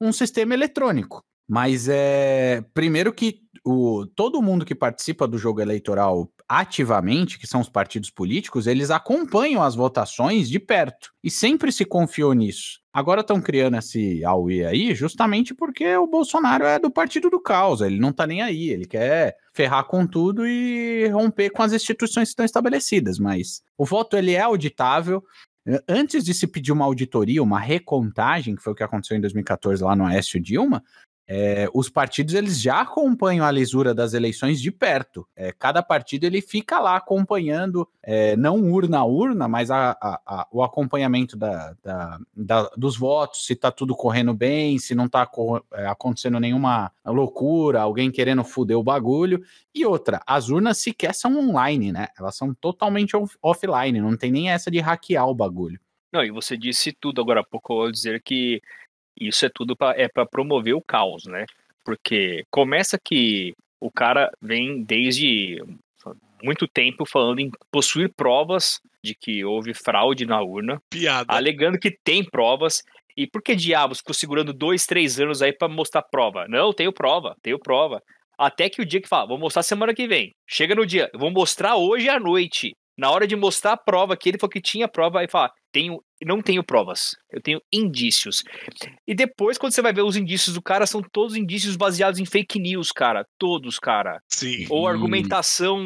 um 0.00 0.12
sistema 0.12 0.54
eletrônico. 0.54 1.24
Mas 1.50 1.88
é. 1.88 2.64
Primeiro 2.72 3.12
que 3.12 3.40
o, 3.64 4.06
todo 4.14 4.40
mundo 4.40 4.64
que 4.64 4.72
participa 4.72 5.26
do 5.26 5.36
jogo 5.36 5.60
eleitoral 5.60 6.30
ativamente, 6.48 7.40
que 7.40 7.46
são 7.46 7.60
os 7.60 7.68
partidos 7.68 8.08
políticos, 8.08 8.68
eles 8.68 8.88
acompanham 8.88 9.60
as 9.60 9.74
votações 9.74 10.48
de 10.48 10.60
perto 10.60 11.12
e 11.24 11.30
sempre 11.30 11.72
se 11.72 11.84
confiou 11.84 12.32
nisso. 12.34 12.78
Agora 12.92 13.20
estão 13.20 13.40
criando 13.40 13.76
esse 13.76 14.24
AUE 14.24 14.64
aí 14.64 14.94
justamente 14.94 15.52
porque 15.52 15.96
o 15.96 16.06
Bolsonaro 16.06 16.64
é 16.64 16.78
do 16.78 16.90
partido 16.90 17.28
do 17.28 17.40
caos, 17.40 17.80
ele 17.80 17.98
não 17.98 18.12
tá 18.12 18.28
nem 18.28 18.42
aí, 18.42 18.70
ele 18.70 18.84
quer 18.84 19.36
ferrar 19.52 19.84
com 19.84 20.06
tudo 20.06 20.46
e 20.46 21.08
romper 21.08 21.50
com 21.50 21.62
as 21.62 21.72
instituições 21.72 22.28
que 22.28 22.32
estão 22.32 22.44
estabelecidas, 22.44 23.18
mas 23.18 23.62
o 23.76 23.84
voto 23.84 24.16
ele 24.16 24.34
é 24.34 24.40
auditável, 24.40 25.22
Antes 25.86 26.24
de 26.24 26.32
se 26.32 26.46
pedir 26.46 26.72
uma 26.72 26.86
auditoria, 26.86 27.42
uma 27.42 27.60
recontagem, 27.60 28.56
que 28.56 28.62
foi 28.62 28.72
o 28.72 28.76
que 28.76 28.82
aconteceu 28.82 29.16
em 29.16 29.20
2014 29.20 29.84
lá 29.84 29.94
no 29.94 30.06
Aécio 30.06 30.40
Dilma, 30.40 30.82
é, 31.32 31.68
os 31.72 31.88
partidos 31.88 32.34
eles 32.34 32.60
já 32.60 32.80
acompanham 32.80 33.46
a 33.46 33.52
lisura 33.52 33.94
das 33.94 34.14
eleições 34.14 34.60
de 34.60 34.72
perto. 34.72 35.24
É, 35.36 35.52
cada 35.52 35.80
partido 35.80 36.24
ele 36.24 36.42
fica 36.42 36.80
lá 36.80 36.96
acompanhando, 36.96 37.88
é, 38.02 38.34
não 38.36 38.60
urna 38.72 38.98
a 38.98 39.04
urna, 39.04 39.46
mas 39.46 39.70
a, 39.70 39.92
a, 39.92 40.20
a, 40.26 40.48
o 40.50 40.60
acompanhamento 40.60 41.36
da, 41.36 41.76
da, 41.84 42.18
da, 42.36 42.62
dos 42.76 42.96
votos, 42.96 43.46
se 43.46 43.52
está 43.52 43.70
tudo 43.70 43.94
correndo 43.94 44.34
bem, 44.34 44.76
se 44.80 44.92
não 44.92 45.04
está 45.04 45.30
é, 45.74 45.86
acontecendo 45.86 46.40
nenhuma 46.40 46.90
loucura, 47.06 47.80
alguém 47.80 48.10
querendo 48.10 48.42
foder 48.42 48.76
o 48.76 48.82
bagulho. 48.82 49.40
E 49.72 49.86
outra, 49.86 50.20
as 50.26 50.48
urnas 50.48 50.78
sequer 50.78 51.14
são 51.14 51.38
online, 51.38 51.92
né? 51.92 52.08
Elas 52.18 52.36
são 52.36 52.52
totalmente 52.52 53.16
off 53.16 53.38
offline, 53.40 54.00
não 54.00 54.16
tem 54.16 54.32
nem 54.32 54.50
essa 54.50 54.68
de 54.68 54.80
hackear 54.80 55.28
o 55.28 55.34
bagulho. 55.34 55.78
Não, 56.12 56.24
e 56.24 56.32
você 56.32 56.56
disse 56.56 56.92
tudo 56.92 57.20
agora 57.20 57.40
há 57.40 57.44
pouco 57.44 57.72
ao 57.72 57.92
dizer 57.92 58.20
que 58.20 58.60
isso 59.20 59.44
é 59.44 59.50
tudo 59.54 59.76
pra, 59.76 59.94
é 59.96 60.08
para 60.08 60.26
promover 60.26 60.74
o 60.74 60.82
caos, 60.82 61.24
né? 61.26 61.44
Porque 61.84 62.44
começa 62.50 62.98
que 62.98 63.54
o 63.78 63.90
cara 63.90 64.30
vem 64.40 64.82
desde 64.82 65.62
muito 66.42 66.66
tempo 66.66 67.04
falando 67.04 67.40
em 67.40 67.50
possuir 67.70 68.12
provas 68.14 68.80
de 69.02 69.14
que 69.14 69.44
houve 69.44 69.74
fraude 69.74 70.26
na 70.26 70.42
urna, 70.42 70.80
Piada. 70.90 71.32
alegando 71.32 71.78
que 71.78 71.90
tem 71.90 72.24
provas. 72.24 72.82
E 73.16 73.26
por 73.26 73.42
que 73.42 73.54
diabos 73.54 73.98
ficou 73.98 74.14
segurando 74.14 74.52
dois, 74.52 74.86
três 74.86 75.18
anos 75.20 75.42
aí 75.42 75.52
para 75.52 75.68
mostrar 75.68 76.02
prova? 76.02 76.46
Não, 76.48 76.72
tenho 76.72 76.92
prova, 76.92 77.36
tenho 77.42 77.58
prova. 77.58 78.02
Até 78.38 78.70
que 78.70 78.80
o 78.80 78.86
dia 78.86 79.00
que 79.00 79.08
fala, 79.08 79.26
vou 79.26 79.38
mostrar 79.38 79.62
semana 79.62 79.94
que 79.94 80.06
vem. 80.06 80.32
Chega 80.46 80.74
no 80.74 80.86
dia, 80.86 81.10
vou 81.14 81.30
mostrar 81.30 81.76
hoje 81.76 82.08
à 82.08 82.18
noite. 82.18 82.74
Na 82.96 83.10
hora 83.10 83.26
de 83.26 83.36
mostrar 83.36 83.72
a 83.72 83.76
prova, 83.76 84.16
que 84.16 84.28
ele 84.28 84.38
falou 84.38 84.50
que 84.50 84.60
tinha 84.60 84.88
prova, 84.88 85.20
aí 85.20 85.28
fala, 85.28 85.50
tenho, 85.72 86.02
não 86.24 86.42
tenho 86.42 86.62
provas, 86.62 87.16
eu 87.30 87.40
tenho 87.40 87.60
indícios. 87.72 88.42
E 89.06 89.14
depois, 89.14 89.56
quando 89.56 89.72
você 89.72 89.80
vai 89.80 89.92
ver 89.92 90.02
os 90.02 90.16
indícios 90.16 90.54
do 90.54 90.62
cara, 90.62 90.86
são 90.86 91.02
todos 91.02 91.36
indícios 91.36 91.76
baseados 91.76 92.20
em 92.20 92.26
fake 92.26 92.58
news, 92.58 92.92
cara. 92.92 93.26
Todos, 93.38 93.78
cara. 93.78 94.20
Sim. 94.28 94.66
Ou 94.68 94.86
argumentação, 94.86 95.80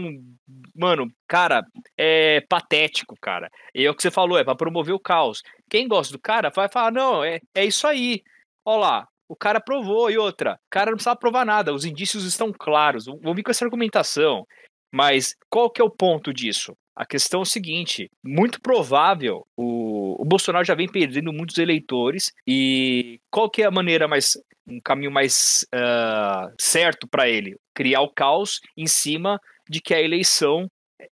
mano, 0.75 1.07
cara, 1.29 1.65
é 1.97 2.41
patético, 2.49 3.15
cara. 3.21 3.49
E 3.75 3.85
é 3.85 3.91
o 3.91 3.95
que 3.95 4.03
você 4.03 4.11
falou, 4.11 4.39
é 4.39 4.45
para 4.45 4.57
promover 4.57 4.95
o 4.95 5.01
caos. 5.01 5.43
Quem 5.71 5.87
gosta 5.87 6.13
do 6.13 6.21
cara 6.21 6.51
vai 6.55 6.69
falar, 6.69 6.91
não, 6.91 7.23
é, 7.23 7.39
é 7.55 7.65
isso 7.65 7.87
aí. 7.87 8.23
Olha 8.65 8.81
lá, 8.81 9.09
o 9.29 9.37
cara 9.37 9.61
provou 9.61 10.11
e 10.11 10.19
outra. 10.19 10.55
O 10.55 10.71
cara 10.71 10.91
não 10.91 10.97
precisava 10.97 11.19
provar 11.19 11.45
nada, 11.45 11.73
os 11.73 11.85
indícios 11.85 12.25
estão 12.25 12.53
claros. 12.53 13.07
Vou 13.07 13.35
vir 13.35 13.43
com 13.43 13.51
essa 13.51 13.65
argumentação. 13.65 14.45
Mas 14.93 15.35
qual 15.51 15.71
que 15.71 15.81
é 15.81 15.85
o 15.85 15.91
ponto 15.91 16.33
disso? 16.33 16.73
A 16.97 17.05
questão 17.05 17.41
é 17.41 17.43
o 17.43 17.47
seguinte: 17.47 18.11
muito 18.23 18.61
provável 18.61 19.47
o, 19.57 20.21
o 20.23 20.25
Bolsonaro 20.25 20.65
já 20.65 20.75
vem 20.75 20.91
perdendo 20.91 21.33
muitos 21.33 21.59
eleitores 21.59 22.33
e 22.47 23.19
qual 23.31 23.51
que 23.51 23.63
é 23.63 23.67
a 23.67 23.71
maneira 23.71 24.07
mais 24.07 24.33
um 24.67 24.81
caminho 24.81 25.11
mais 25.11 25.67
uh, 25.75 26.55
certo 26.61 27.07
para 27.09 27.29
ele? 27.29 27.57
Criar 27.75 28.01
o 28.01 28.13
caos 28.13 28.61
em 28.77 28.87
cima 28.87 29.41
de 29.69 29.81
que 29.81 29.95
a 29.95 30.01
eleição 30.01 30.69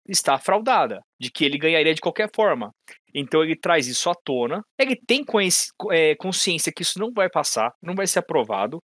está 0.08 0.38
fraudada, 0.38 1.02
de 1.20 1.32
que 1.32 1.46
ele 1.46 1.58
ganharia 1.58 1.94
de 1.94 2.02
qualquer 2.02 2.30
forma. 2.34 2.72
Então 3.14 3.44
ele 3.44 3.56
traz 3.56 3.88
isso 3.88 4.10
à 4.10 4.16
tona. 4.16 4.64
Ele 4.78 4.96
tem 4.96 5.26
é, 5.92 6.16
consciência 6.16 6.72
que 6.72 6.82
isso 6.82 7.00
não 7.00 7.12
vai 7.12 7.30
passar, 7.30 7.74
não 7.82 7.96
vai 7.96 8.06
ser 8.06 8.20
aprovado. 8.20 8.80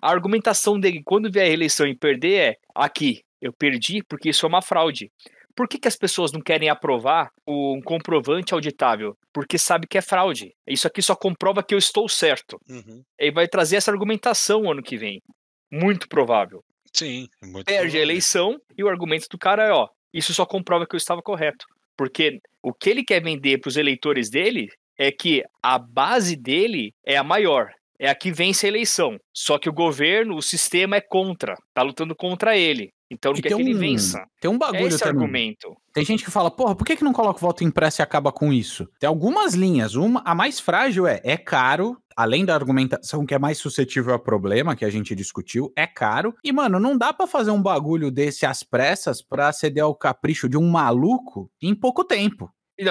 A 0.00 0.10
argumentação 0.10 0.78
dele, 0.78 1.02
quando 1.04 1.30
vier 1.30 1.46
a 1.46 1.52
eleição 1.52 1.86
e 1.86 1.96
perder, 1.96 2.40
é 2.40 2.54
aqui, 2.74 3.20
eu 3.40 3.52
perdi 3.52 4.02
porque 4.08 4.30
isso 4.30 4.46
é 4.46 4.48
uma 4.48 4.62
fraude. 4.62 5.10
Por 5.58 5.66
que, 5.66 5.76
que 5.76 5.88
as 5.88 5.96
pessoas 5.96 6.30
não 6.30 6.40
querem 6.40 6.68
aprovar 6.68 7.32
um 7.44 7.80
comprovante 7.82 8.54
auditável? 8.54 9.16
Porque 9.32 9.58
sabe 9.58 9.88
que 9.88 9.98
é 9.98 10.00
fraude. 10.00 10.54
Isso 10.64 10.86
aqui 10.86 11.02
só 11.02 11.16
comprova 11.16 11.64
que 11.64 11.74
eu 11.74 11.78
estou 11.78 12.08
certo. 12.08 12.60
Uhum. 12.70 13.02
E 13.18 13.32
vai 13.32 13.48
trazer 13.48 13.74
essa 13.74 13.90
argumentação 13.90 14.70
ano 14.70 14.80
que 14.80 14.96
vem. 14.96 15.20
Muito 15.68 16.08
provável. 16.08 16.62
Sim, 16.92 17.26
muito 17.42 17.66
Perde 17.66 17.72
a 17.72 17.80
provável. 17.80 18.02
eleição 18.02 18.56
e 18.76 18.84
o 18.84 18.88
argumento 18.88 19.26
do 19.28 19.36
cara 19.36 19.64
é, 19.66 19.72
ó, 19.72 19.88
isso 20.14 20.32
só 20.32 20.46
comprova 20.46 20.86
que 20.86 20.94
eu 20.94 20.98
estava 20.98 21.20
correto. 21.20 21.66
Porque 21.96 22.38
o 22.62 22.72
que 22.72 22.90
ele 22.90 23.02
quer 23.02 23.20
vender 23.20 23.58
para 23.58 23.68
os 23.68 23.76
eleitores 23.76 24.30
dele 24.30 24.68
é 24.96 25.10
que 25.10 25.42
a 25.60 25.76
base 25.76 26.36
dele 26.36 26.92
é 27.04 27.16
a 27.16 27.24
maior. 27.24 27.72
É 28.00 28.08
a 28.08 28.14
que 28.14 28.30
vence 28.30 28.66
a 28.66 28.68
eleição. 28.68 29.18
Só 29.34 29.58
que 29.58 29.68
o 29.68 29.72
governo, 29.72 30.36
o 30.36 30.42
sistema 30.42 30.96
é 30.96 31.00
contra. 31.00 31.56
Tá 31.74 31.82
lutando 31.82 32.14
contra 32.14 32.56
ele. 32.56 32.90
Então 33.10 33.32
não 33.32 33.38
E 33.38 33.42
quer 33.42 33.48
tem 33.48 33.56
que 33.56 33.62
ele 33.64 33.74
um- 33.74 33.78
vença. 33.78 34.24
Tem 34.40 34.50
um 34.50 34.54
É 34.56 34.58
bagulho 34.58 34.88
esse 34.88 34.98
também. 34.98 35.22
argumento. 35.22 35.74
Tem 35.94 36.04
gente 36.04 36.22
que 36.22 36.30
fala, 36.30 36.50
porra, 36.50 36.76
por 36.76 36.86
que, 36.86 36.94
que 36.94 37.02
não 37.02 37.12
coloca 37.12 37.38
o 37.38 37.40
voto 37.40 37.64
impresso 37.64 38.00
e 38.00 38.04
acaba 38.04 38.30
com 38.30 38.52
isso? 38.52 38.86
Tem 39.00 39.08
algumas 39.08 39.54
linhas. 39.54 39.94
Uma, 39.94 40.22
a 40.24 40.34
mais 40.34 40.60
frágil 40.60 41.06
é, 41.06 41.18
é 41.24 41.36
caro, 41.36 41.96
além 42.14 42.44
da 42.44 42.54
argumentação 42.54 43.24
que 43.24 43.34
é 43.34 43.38
mais 43.38 43.56
suscetível 43.58 44.12
a 44.14 44.18
problema, 44.18 44.76
que 44.76 44.84
a 44.84 44.90
gente 44.90 45.14
discutiu, 45.14 45.72
é 45.74 45.86
caro. 45.86 46.34
E, 46.44 46.52
mano, 46.52 46.78
não 46.78 46.96
dá 46.98 47.12
pra 47.12 47.26
fazer 47.26 47.50
um 47.50 47.62
bagulho 47.62 48.10
desse 48.10 48.44
às 48.44 48.62
pressas 48.62 49.22
pra 49.22 49.50
ceder 49.52 49.82
ao 49.84 49.94
capricho 49.94 50.46
de 50.48 50.58
um 50.58 50.68
maluco 50.68 51.50
em 51.62 51.74
pouco 51.74 52.04
tempo. 52.04 52.50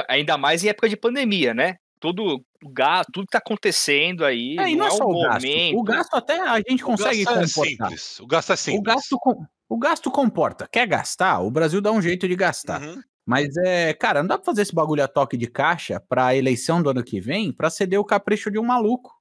Ainda 0.09 0.37
mais 0.37 0.63
em 0.63 0.69
época 0.69 0.89
de 0.89 0.97
pandemia, 0.97 1.53
né? 1.53 1.75
Todo 1.99 2.43
o 2.63 2.69
gasto, 2.69 3.11
tudo 3.11 3.25
que 3.25 3.31
tá 3.31 3.37
acontecendo 3.39 4.23
aí. 4.25 4.55
É, 4.59 4.75
não 4.75 4.85
é 4.85 4.87
é 4.87 4.91
só 4.91 5.03
o 5.05 5.21
gasto. 5.21 5.45
momento. 5.45 5.77
O 5.79 5.83
gasto 5.83 6.13
até 6.15 6.39
a 6.39 6.57
gente 6.57 6.83
O 6.83 6.85
consegue 6.87 7.23
gasto 7.23 7.37
é 7.37 7.45
comportar. 7.45 7.87
simples. 7.89 8.19
O 8.19 8.27
gasto 8.27 8.53
é 8.53 8.55
simples. 8.55 8.79
O 8.79 8.83
gasto, 8.95 9.17
com- 9.19 9.45
o 9.69 9.77
gasto 9.77 10.11
comporta. 10.11 10.67
Quer 10.71 10.87
gastar? 10.87 11.39
O 11.41 11.49
Brasil 11.51 11.81
dá 11.81 11.91
um 11.91 12.01
jeito 12.01 12.27
de 12.27 12.35
gastar. 12.35 12.81
Uhum. 12.81 13.01
Mas 13.25 13.49
é, 13.57 13.93
cara, 13.93 14.21
não 14.21 14.27
dá 14.27 14.37
pra 14.37 14.45
fazer 14.45 14.61
esse 14.61 14.73
bagulho 14.73 15.03
a 15.03 15.07
toque 15.07 15.35
de 15.35 15.47
caixa 15.47 15.99
pra 16.07 16.33
eleição 16.35 16.81
do 16.81 16.89
ano 16.89 17.03
que 17.03 17.19
vem 17.19 17.51
pra 17.51 17.69
ceder 17.69 17.99
o 17.99 18.05
capricho 18.05 18.49
de 18.49 18.57
um 18.57 18.63
maluco. 18.63 19.11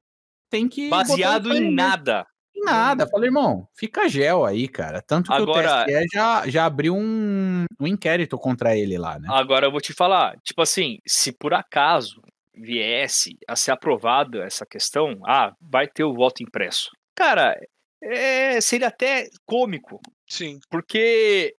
Tem 0.49 0.68
que. 0.68 0.88
Baseado 0.88 1.52
em 1.52 1.73
nada. 1.75 2.25
Em 2.54 2.61
nada. 2.64 3.06
Falei, 3.09 3.28
irmão, 3.28 3.66
fica 3.76 4.09
gel 4.09 4.45
aí, 4.45 4.68
cara. 4.68 5.02
Tanto 5.02 5.30
que 5.30 5.37
Agora- 5.37 5.83
o 5.83 5.85
TSE 5.87 6.06
já, 6.12 6.49
já 6.49 6.64
abriu 6.64 6.95
um, 6.97 7.64
um 7.80 7.87
inquérito 7.87 8.38
contra 8.38 8.76
ele 8.76 8.97
lá, 8.97 9.18
né? 9.18 9.26
Agora 9.30 9.66
eu 9.66 9.73
vou 9.73 9.80
te 9.80 9.92
falar, 9.92 10.37
tipo 10.45 10.62
assim, 10.62 10.99
se 11.06 11.33
por 11.33 11.52
acaso 11.52 12.23
viesse 12.56 13.36
a 13.46 13.54
ser 13.54 13.72
aprovada 13.72 14.44
essa 14.44 14.64
questão, 14.64 15.20
ah, 15.26 15.52
vai 15.60 15.86
ter 15.86 16.04
o 16.04 16.14
voto 16.14 16.42
impresso. 16.42 16.90
Cara, 17.14 17.56
é, 18.02 18.60
seria 18.60 18.88
até 18.88 19.28
cômico, 19.46 20.00
Sim. 20.28 20.58
porque 20.70 21.54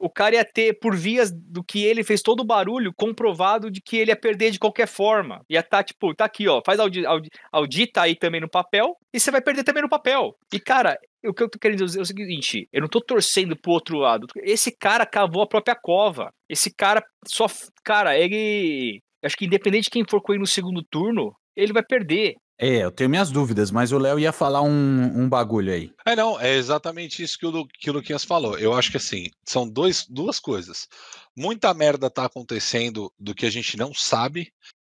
o 0.00 0.08
cara 0.08 0.36
ia 0.36 0.44
ter, 0.44 0.78
por 0.80 0.96
vias 0.96 1.30
do 1.30 1.62
que 1.62 1.84
ele 1.84 2.02
fez 2.02 2.22
todo 2.22 2.40
o 2.40 2.46
barulho, 2.46 2.92
comprovado 2.96 3.70
de 3.70 3.82
que 3.82 3.98
ele 3.98 4.10
ia 4.10 4.16
perder 4.16 4.50
de 4.50 4.58
qualquer 4.58 4.88
forma. 4.88 5.42
Ia 5.48 5.60
estar, 5.60 5.84
tipo, 5.84 6.14
tá 6.14 6.24
aqui, 6.24 6.48
ó, 6.48 6.62
faz 6.64 6.80
audi, 6.80 7.04
audi, 7.04 7.28
audita 7.52 8.00
aí 8.00 8.16
também 8.16 8.40
no 8.40 8.48
papel, 8.48 8.96
e 9.12 9.20
você 9.20 9.30
vai 9.30 9.42
perder 9.42 9.62
também 9.62 9.82
no 9.82 9.90
papel. 9.90 10.34
E, 10.52 10.58
cara, 10.58 10.98
o 11.22 11.34
que 11.34 11.42
eu 11.42 11.50
tô 11.50 11.58
querendo 11.58 11.84
dizer 11.84 11.98
é 11.98 12.02
o 12.02 12.06
seguinte, 12.06 12.66
eu 12.72 12.80
não 12.80 12.88
tô 12.88 13.00
torcendo 13.00 13.54
pro 13.54 13.72
outro 13.72 13.98
lado. 13.98 14.26
Esse 14.36 14.74
cara 14.74 15.04
cavou 15.04 15.42
a 15.42 15.46
própria 15.46 15.76
cova. 15.76 16.32
Esse 16.48 16.74
cara 16.74 17.04
só. 17.26 17.46
Cara, 17.84 18.18
ele. 18.18 19.02
Acho 19.22 19.36
que 19.36 19.46
independente 19.46 19.84
de 19.84 19.90
quem 19.90 20.04
for 20.08 20.20
com 20.20 20.32
ele 20.32 20.40
no 20.40 20.46
segundo 20.46 20.82
turno, 20.82 21.34
ele 21.56 21.72
vai 21.72 21.82
perder. 21.82 22.36
É, 22.62 22.84
eu 22.84 22.92
tenho 22.92 23.08
minhas 23.08 23.30
dúvidas, 23.30 23.70
mas 23.70 23.90
o 23.90 23.98
Léo 23.98 24.18
ia 24.18 24.32
falar 24.32 24.60
um, 24.60 25.22
um 25.22 25.26
bagulho 25.26 25.72
aí. 25.72 25.90
É, 26.04 26.14
não, 26.14 26.38
é 26.38 26.54
exatamente 26.56 27.22
isso 27.22 27.38
que 27.38 27.46
o, 27.46 27.50
Lu- 27.50 27.66
que 27.66 27.88
o 27.88 27.92
Luquinhas 27.94 28.22
falou. 28.22 28.58
Eu 28.58 28.74
acho 28.74 28.90
que 28.90 28.98
assim, 28.98 29.30
são 29.48 29.66
dois, 29.66 30.06
duas 30.06 30.38
coisas. 30.38 30.86
Muita 31.34 31.72
merda 31.72 32.10
tá 32.10 32.26
acontecendo 32.26 33.10
do 33.18 33.34
que 33.34 33.46
a 33.46 33.50
gente 33.50 33.78
não 33.78 33.94
sabe, 33.94 34.52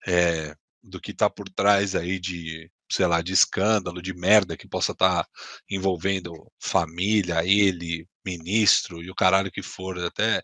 é, 0.08 0.56
do 0.82 1.00
que 1.00 1.14
tá 1.14 1.30
por 1.30 1.48
trás 1.50 1.96
aí 1.96 2.20
de, 2.20 2.68
sei 2.92 3.06
lá, 3.06 3.22
de 3.22 3.32
escândalo, 3.32 4.02
de 4.02 4.14
merda 4.16 4.58
que 4.58 4.68
possa 4.68 4.92
estar 4.92 5.28
envolvendo 5.70 6.34
família, 6.60 7.46
ele, 7.46 8.08
ministro 8.26 9.04
e 9.04 9.12
o 9.12 9.16
caralho 9.16 9.52
que 9.52 9.62
for, 9.62 10.00
até 10.00 10.42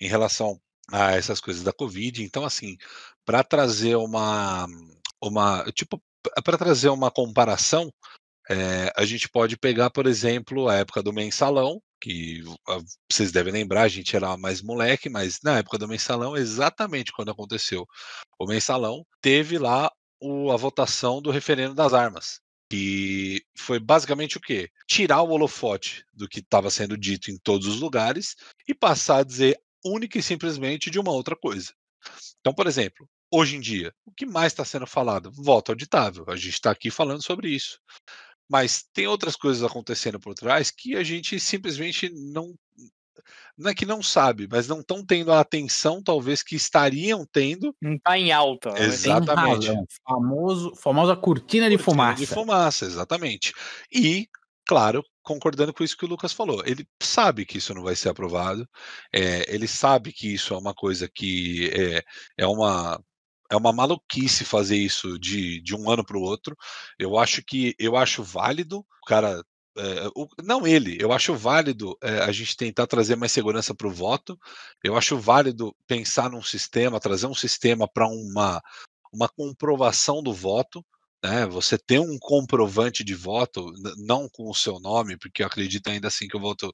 em 0.00 0.06
relação 0.06 0.60
a 0.92 1.12
essas 1.12 1.40
coisas 1.40 1.64
da 1.64 1.72
Covid. 1.72 2.22
Então, 2.22 2.44
assim, 2.44 2.76
para 3.24 3.44
trazer 3.44 3.96
uma, 3.96 4.66
uma 5.22 5.64
tipo, 5.72 6.02
para 6.44 6.58
trazer 6.58 6.88
uma 6.88 7.10
comparação, 7.10 7.92
é, 8.50 8.92
a 8.96 9.04
gente 9.04 9.28
pode 9.28 9.56
pegar, 9.56 9.90
por 9.90 10.06
exemplo, 10.06 10.68
a 10.68 10.76
época 10.76 11.02
do 11.02 11.12
mensalão, 11.12 11.80
que 12.00 12.42
vocês 13.10 13.30
devem 13.30 13.52
lembrar, 13.52 13.82
a 13.82 13.88
gente 13.88 14.14
era 14.16 14.36
mais 14.36 14.60
moleque, 14.60 15.08
mas 15.08 15.38
na 15.42 15.58
época 15.58 15.78
do 15.78 15.88
mensalão, 15.88 16.36
exatamente 16.36 17.12
quando 17.12 17.30
aconteceu 17.30 17.86
o 18.38 18.46
mensalão, 18.46 19.06
teve 19.20 19.58
lá 19.58 19.90
o- 20.20 20.50
a 20.50 20.56
votação 20.56 21.22
do 21.22 21.30
referendo 21.30 21.74
das 21.74 21.94
armas. 21.94 22.40
Que 22.70 23.42
foi 23.56 23.78
basicamente 23.78 24.36
o 24.38 24.40
quê? 24.40 24.68
Tirar 24.88 25.22
o 25.22 25.30
holofote 25.30 26.04
do 26.12 26.28
que 26.28 26.40
estava 26.40 26.70
sendo 26.70 26.96
dito 26.96 27.30
em 27.30 27.38
todos 27.38 27.66
os 27.68 27.80
lugares 27.80 28.34
e 28.66 28.74
passar 28.74 29.18
a 29.18 29.24
dizer 29.24 29.60
única 29.84 30.18
e 30.18 30.22
simplesmente 30.22 30.90
de 30.90 30.98
uma 30.98 31.12
outra 31.12 31.36
coisa. 31.36 31.72
Então, 32.40 32.52
por 32.52 32.66
exemplo, 32.66 33.08
hoje 33.30 33.56
em 33.56 33.60
dia, 33.60 33.92
o 34.04 34.12
que 34.12 34.26
mais 34.26 34.52
está 34.52 34.64
sendo 34.64 34.86
falado? 34.86 35.30
Voto 35.32 35.72
auditável. 35.72 36.24
A 36.28 36.36
gente 36.36 36.54
está 36.54 36.70
aqui 36.70 36.90
falando 36.90 37.22
sobre 37.22 37.48
isso. 37.48 37.78
Mas 38.48 38.84
tem 38.92 39.06
outras 39.06 39.36
coisas 39.36 39.62
acontecendo 39.62 40.20
por 40.20 40.34
trás 40.34 40.70
que 40.70 40.96
a 40.96 41.02
gente 41.02 41.40
simplesmente 41.40 42.10
não. 42.12 42.54
Não 43.56 43.70
é 43.70 43.74
que 43.74 43.86
não 43.86 44.02
sabe, 44.02 44.48
mas 44.50 44.66
não 44.66 44.80
estão 44.80 45.04
tendo 45.04 45.32
a 45.32 45.40
atenção, 45.40 46.02
talvez, 46.02 46.42
que 46.42 46.56
estariam 46.56 47.26
tendo. 47.30 47.74
Não 47.80 47.98
tá 47.98 48.18
em 48.18 48.32
alta. 48.32 48.72
né? 48.72 48.84
Exato. 48.84 49.24
Exatamente. 49.24 49.68
Razão. 49.68 49.86
Famoso, 50.06 50.74
famosa 50.76 51.16
cortina 51.16 51.68
de 51.70 51.76
cortina 51.76 51.84
fumaça. 51.84 52.20
De 52.20 52.26
fumaça, 52.26 52.84
exatamente. 52.84 53.54
E, 53.92 54.26
claro, 54.66 55.04
concordando 55.22 55.72
com 55.72 55.84
isso 55.84 55.96
que 55.96 56.04
o 56.04 56.08
Lucas 56.08 56.32
falou, 56.32 56.62
ele 56.66 56.86
sabe 57.02 57.46
que 57.46 57.58
isso 57.58 57.74
não 57.74 57.82
vai 57.82 57.94
ser 57.96 58.08
aprovado, 58.10 58.68
é, 59.12 59.52
ele 59.54 59.68
sabe 59.68 60.12
que 60.12 60.32
isso 60.34 60.54
é 60.54 60.58
uma 60.58 60.74
coisa 60.74 61.08
que 61.08 61.70
é, 61.74 62.02
é 62.38 62.46
uma. 62.46 63.00
É 63.50 63.56
uma 63.56 63.72
maluquice 63.72 64.44
fazer 64.46 64.76
isso 64.78 65.18
de, 65.18 65.60
de 65.60 65.74
um 65.76 65.90
ano 65.90 66.02
para 66.04 66.16
o 66.16 66.22
outro. 66.22 66.56
Eu 66.98 67.18
acho 67.18 67.42
que 67.44 67.74
eu 67.78 67.96
acho 67.96 68.22
válido 68.22 68.82
cara 69.06 69.42
é, 69.76 70.08
o- 70.16 70.28
não 70.42 70.66
ele, 70.66 70.96
eu 71.00 71.12
acho 71.12 71.34
válido 71.34 71.96
é, 72.02 72.20
a 72.20 72.32
gente 72.32 72.56
tentar 72.56 72.86
trazer 72.86 73.16
mais 73.16 73.32
segurança 73.32 73.74
para 73.74 73.86
o 73.86 73.90
voto. 73.92 74.38
Eu 74.82 74.96
acho 74.96 75.18
válido 75.18 75.74
pensar 75.86 76.30
num 76.30 76.42
sistema, 76.42 77.00
trazer 77.00 77.26
um 77.26 77.34
sistema 77.34 77.86
para 77.88 78.06
uma, 78.06 78.60
uma 79.12 79.28
comprovação 79.28 80.22
do 80.22 80.32
voto. 80.32 80.84
Né? 81.22 81.46
Você 81.46 81.78
ter 81.78 82.00
um 82.00 82.18
comprovante 82.18 83.04
de 83.04 83.14
voto, 83.14 83.72
não 83.96 84.28
com 84.28 84.50
o 84.50 84.54
seu 84.54 84.80
nome, 84.80 85.16
porque 85.16 85.42
eu 85.42 85.46
acredito 85.46 85.88
ainda 85.88 86.08
assim 86.08 86.26
que 86.26 86.36
o 86.36 86.40
voto 86.40 86.72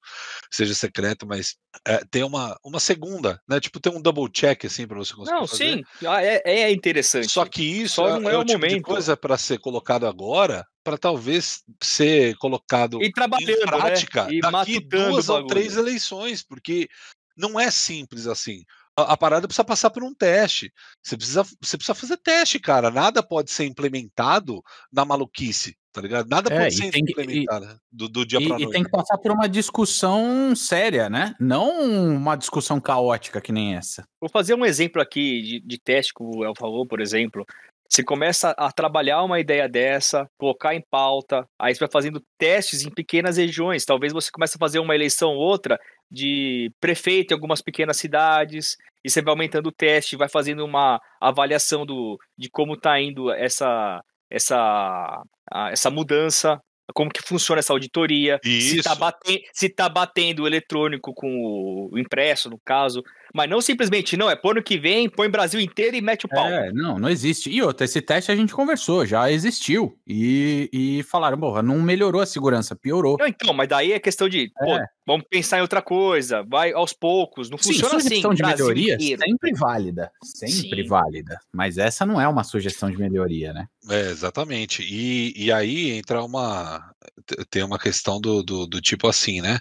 seja 0.50 0.74
secreto, 0.74 1.26
mas 1.26 1.56
é, 1.86 1.98
ter 2.10 2.24
uma, 2.24 2.56
uma 2.64 2.80
segunda, 2.80 3.40
né? 3.48 3.60
Tipo, 3.60 3.78
ter 3.80 3.90
um 3.90 4.00
double 4.00 4.30
check 4.32 4.64
assim 4.64 4.86
para 4.86 4.96
você 4.98 5.14
conseguir 5.14 5.34
Não, 5.40 5.46
fazer. 5.46 5.76
sim, 5.76 5.82
ah, 6.06 6.22
é, 6.22 6.40
é 6.44 6.72
interessante. 6.72 7.28
Só 7.28 7.44
que 7.44 7.62
isso 7.62 7.94
Só 7.96 8.08
é, 8.08 8.18
não 8.20 8.30
é 8.30 8.34
é 8.34 8.38
o 8.38 8.40
o 8.40 8.44
tipo 8.44 8.66
de 8.66 8.76
momento. 8.76 8.82
coisa 8.84 9.16
para 9.16 9.36
ser 9.36 9.58
colocado 9.58 10.06
agora, 10.06 10.64
para 10.82 10.96
talvez 10.96 11.62
ser 11.82 12.36
colocado 12.38 13.02
E 13.02 13.12
trabalhando, 13.12 13.50
em 13.62 13.66
prática 13.66 14.24
né? 14.24 14.34
E 14.34 14.40
daqui 14.40 14.80
duas 14.80 15.28
ou 15.28 15.46
três 15.46 15.76
eleições, 15.76 16.42
porque 16.42 16.88
não 17.36 17.58
é 17.60 17.70
simples 17.70 18.26
assim. 18.26 18.62
A, 18.98 19.12
a 19.12 19.16
parada 19.16 19.46
precisa 19.46 19.64
passar 19.64 19.90
por 19.90 20.02
um 20.02 20.12
teste. 20.12 20.72
Você 21.02 21.16
precisa, 21.16 21.42
você 21.44 21.76
precisa 21.76 21.94
fazer 21.94 22.16
teste, 22.16 22.58
cara. 22.58 22.90
Nada 22.90 23.22
pode 23.22 23.50
ser 23.52 23.64
implementado 23.64 24.60
na 24.92 25.04
maluquice, 25.04 25.76
tá 25.92 26.00
ligado? 26.00 26.28
Nada 26.28 26.52
É, 26.52 26.58
pode 26.62 26.74
e 26.74 26.76
ser 26.76 26.90
que- 26.90 26.98
implementado 26.98 27.78
do, 27.92 28.08
do 28.08 28.26
dia 28.26 28.40
E, 28.40 28.48
para 28.48 28.56
e 28.56 28.62
noite. 28.64 28.72
tem 28.74 28.82
que 28.82 28.90
passar 28.90 29.16
por 29.18 29.30
uma 29.30 29.48
discussão 29.48 30.54
séria, 30.56 31.08
né? 31.08 31.34
Não 31.38 31.70
uma 32.16 32.34
discussão 32.36 32.80
caótica 32.80 33.40
que 33.40 33.52
nem 33.52 33.76
essa. 33.76 34.02
Vou 34.20 34.28
fazer 34.28 34.54
um 34.54 34.64
exemplo 34.64 35.00
aqui 35.00 35.42
de, 35.42 35.60
de 35.60 35.78
teste 35.78 36.12
que 36.12 36.22
o 36.22 36.44
El 36.44 36.54
falou, 36.58 36.84
por 36.86 37.00
exemplo. 37.00 37.46
Você 37.90 38.04
começa 38.04 38.50
a 38.58 38.70
trabalhar 38.70 39.22
uma 39.22 39.40
ideia 39.40 39.66
dessa, 39.66 40.26
colocar 40.38 40.74
em 40.74 40.84
pauta, 40.90 41.46
aí 41.58 41.74
você 41.74 41.78
vai 41.80 41.88
fazendo 41.90 42.22
testes 42.36 42.84
em 42.84 42.90
pequenas 42.90 43.38
regiões. 43.38 43.86
Talvez 43.86 44.12
você 44.12 44.30
comece 44.30 44.56
a 44.56 44.58
fazer 44.58 44.78
uma 44.78 44.94
eleição 44.94 45.30
ou 45.30 45.38
outra 45.38 45.78
de 46.10 46.70
prefeito 46.80 47.32
em 47.32 47.34
algumas 47.34 47.62
pequenas 47.62 47.96
cidades, 47.96 48.76
e 49.04 49.10
você 49.10 49.22
vai 49.22 49.32
aumentando 49.32 49.68
o 49.68 49.72
teste, 49.72 50.16
vai 50.16 50.28
fazendo 50.28 50.64
uma 50.64 51.00
avaliação 51.20 51.86
do, 51.86 52.18
de 52.36 52.50
como 52.50 52.74
está 52.74 53.00
indo 53.00 53.30
essa, 53.32 54.02
essa, 54.30 55.22
essa 55.70 55.90
mudança. 55.90 56.60
Como 56.94 57.10
que 57.10 57.22
funciona 57.22 57.58
essa 57.60 57.72
auditoria, 57.72 58.40
se 58.42 58.82
tá, 58.82 58.96
Isso. 59.28 59.40
se 59.52 59.68
tá 59.68 59.88
batendo 59.88 60.42
o 60.42 60.46
eletrônico 60.46 61.12
com 61.14 61.88
o 61.92 61.98
impresso, 61.98 62.48
no 62.50 62.58
caso, 62.64 63.02
mas 63.34 63.48
não 63.48 63.60
simplesmente, 63.60 64.16
não, 64.16 64.30
é 64.30 64.34
pôr 64.36 64.54
no 64.54 64.62
que 64.62 64.78
vem, 64.78 65.08
põe 65.08 65.28
Brasil 65.28 65.60
inteiro 65.60 65.96
e 65.96 66.00
mete 66.00 66.24
o 66.26 66.28
pau. 66.28 66.46
É, 66.48 66.72
não, 66.72 66.98
não 66.98 67.08
existe. 67.08 67.50
E 67.50 67.62
outra, 67.62 67.84
esse 67.84 68.00
teste 68.00 68.32
a 68.32 68.36
gente 68.36 68.54
conversou, 68.54 69.04
já 69.04 69.30
existiu. 69.30 69.98
E, 70.06 70.68
e 70.72 71.02
falaram, 71.04 71.38
porra, 71.38 71.62
não 71.62 71.80
melhorou 71.82 72.20
a 72.20 72.26
segurança, 72.26 72.74
piorou. 72.74 73.16
Não, 73.18 73.26
então, 73.26 73.52
mas 73.52 73.68
daí 73.68 73.92
é 73.92 73.98
questão 74.00 74.28
de, 74.28 74.50
pô, 74.58 74.76
É. 74.76 74.86
vamos 75.06 75.26
pensar 75.28 75.58
em 75.58 75.62
outra 75.62 75.82
coisa, 75.82 76.42
vai 76.48 76.72
aos 76.72 76.92
poucos, 76.92 77.50
não 77.50 77.58
Sim, 77.58 77.72
funciona 77.74 77.96
assim, 77.96 78.08
sugestão 78.08 78.34
de 78.34 78.42
Brasil 78.42 78.66
melhoria 78.66 78.94
inteiro. 78.94 79.22
sempre 79.22 79.52
válida, 79.52 80.10
sempre 80.22 80.82
Sim. 80.82 80.88
válida. 80.88 81.38
Mas 81.52 81.76
essa 81.76 82.06
não 82.06 82.20
é 82.20 82.26
uma 82.26 82.44
sugestão 82.44 82.90
de 82.90 82.96
melhoria, 82.96 83.52
né? 83.52 83.66
É, 83.90 84.10
exatamente. 84.10 84.82
E, 84.82 85.34
e 85.36 85.52
aí 85.52 85.90
entra 85.92 86.22
uma. 86.22 86.77
Te- 87.26 87.44
Tem 87.50 87.62
uma 87.62 87.78
questão 87.78 88.20
do, 88.20 88.42
do, 88.42 88.66
do 88.66 88.80
tipo 88.80 89.06
assim, 89.08 89.40
né? 89.40 89.58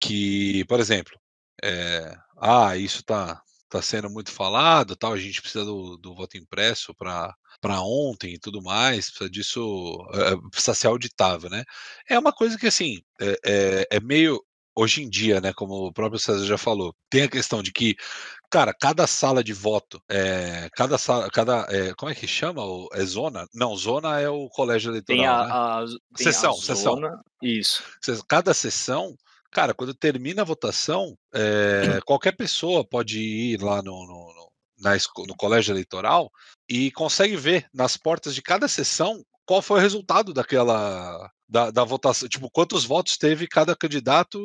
Que, 0.00 0.64
por 0.66 0.80
exemplo, 0.80 1.12
é, 1.62 2.16
ah, 2.38 2.76
isso 2.76 3.02
tá, 3.04 3.40
tá 3.68 3.80
sendo 3.82 4.10
muito 4.10 4.30
falado, 4.32 4.96
tal, 4.96 5.12
a 5.12 5.18
gente 5.18 5.40
precisa 5.42 5.64
do, 5.64 5.96
do 5.98 6.14
voto 6.14 6.36
impresso 6.36 6.94
para 6.94 7.34
para 7.60 7.80
ontem 7.80 8.34
e 8.34 8.38
tudo 8.40 8.60
mais, 8.60 9.06
precisa 9.08 9.30
disso, 9.30 9.96
é, 10.14 10.36
precisa 10.50 10.74
ser 10.74 10.88
auditável, 10.88 11.48
né? 11.48 11.62
É 12.08 12.18
uma 12.18 12.32
coisa 12.32 12.58
que, 12.58 12.66
assim, 12.66 13.00
é, 13.20 13.38
é, 13.46 13.88
é 13.98 14.00
meio. 14.00 14.42
Hoje 14.74 15.02
em 15.02 15.08
dia, 15.10 15.38
né, 15.40 15.52
como 15.52 15.74
o 15.88 15.92
próprio 15.92 16.18
César 16.18 16.46
já 16.46 16.56
falou, 16.58 16.96
tem 17.10 17.22
a 17.24 17.28
questão 17.28 17.62
de 17.62 17.70
que, 17.72 17.94
cara, 18.52 18.74
cada 18.74 19.06
sala 19.06 19.42
de 19.42 19.52
voto, 19.54 20.00
é, 20.08 20.68
cada 20.76 20.98
sala, 20.98 21.30
cada, 21.30 21.66
é, 21.70 21.94
como 21.94 22.12
é 22.12 22.14
que 22.14 22.26
chama? 22.28 22.62
É 22.92 23.02
zona? 23.04 23.46
Não, 23.54 23.74
zona 23.74 24.20
é 24.20 24.28
o 24.28 24.48
colégio 24.50 24.90
eleitoral, 24.90 25.16
Tem 25.16 25.26
a, 25.26 25.46
né? 25.46 25.52
a, 25.52 25.84
tem 26.16 26.28
a 26.28 26.32
Sessão, 26.32 26.52
sessão. 26.54 26.94
zona- 26.94 27.20
Isso. 27.42 27.82
Cês- 28.02 28.22
Cada 28.28 28.52
sessão, 28.52 29.16
cara, 29.50 29.72
quando 29.72 29.94
termina 29.94 30.42
a 30.42 30.44
votação, 30.44 31.16
é, 31.34 31.98
qualquer 32.06 32.36
pessoa 32.36 32.84
pode 32.86 33.18
ir 33.18 33.62
lá 33.62 33.82
no, 33.82 34.06
no, 34.06 34.34
no- 34.34 34.52
na 34.80 34.92
no 35.26 35.34
colégio 35.36 35.72
eleitoral 35.72 36.30
e 36.68 36.90
consegue 36.92 37.36
ver 37.36 37.66
nas 37.72 37.96
portas 37.96 38.34
de 38.34 38.42
cada 38.42 38.68
sessão 38.68 39.24
qual 39.46 39.62
foi 39.62 39.78
o 39.78 39.82
resultado 39.82 40.32
daquela 40.34 41.30
da, 41.48 41.70
da 41.70 41.84
votação, 41.84 42.28
tipo, 42.28 42.50
quantos 42.50 42.84
votos 42.84 43.18
teve 43.18 43.46
cada 43.46 43.76
candidato, 43.76 44.38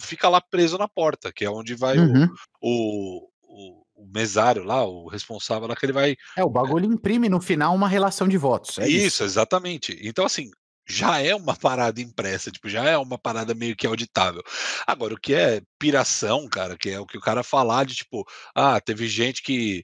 fica 0.00 0.28
lá 0.28 0.40
preso 0.40 0.78
na 0.78 0.86
porta, 0.88 1.32
que 1.32 1.44
é 1.44 1.50
onde 1.50 1.74
vai 1.74 1.98
Uhum. 1.98 2.28
o, 2.62 3.28
o, 3.54 3.84
o 3.94 4.06
mesário 4.12 4.64
lá, 4.64 4.84
o 4.84 5.08
responsável 5.08 5.68
lá, 5.68 5.76
que 5.76 5.86
ele 5.86 5.92
vai 5.92 6.16
É, 6.36 6.44
o 6.44 6.50
bagulho 6.50 6.92
imprime 6.92 7.28
no 7.28 7.40
final 7.40 7.74
uma 7.74 7.88
relação 7.88 8.26
de 8.26 8.36
votos. 8.36 8.78
É 8.78 8.88
isso, 8.88 9.06
isso. 9.06 9.24
exatamente. 9.24 9.96
Então, 10.02 10.26
assim, 10.26 10.50
já 10.86 11.20
é 11.20 11.34
uma 11.34 11.56
parada 11.56 12.00
impressa, 12.00 12.50
tipo, 12.50 12.68
já 12.68 12.84
é 12.84 12.98
uma 12.98 13.16
parada 13.16 13.54
meio 13.54 13.76
que 13.76 13.86
auditável. 13.86 14.42
Agora, 14.86 15.14
o 15.14 15.20
que 15.20 15.32
é 15.32 15.62
piração, 15.78 16.48
cara, 16.48 16.76
que 16.76 16.90
é 16.90 17.00
o 17.00 17.06
que 17.06 17.16
o 17.16 17.20
cara 17.20 17.42
falar 17.42 17.86
de 17.86 17.94
tipo, 17.94 18.26
ah, 18.54 18.80
teve 18.80 19.06
gente 19.06 19.42
que 19.42 19.82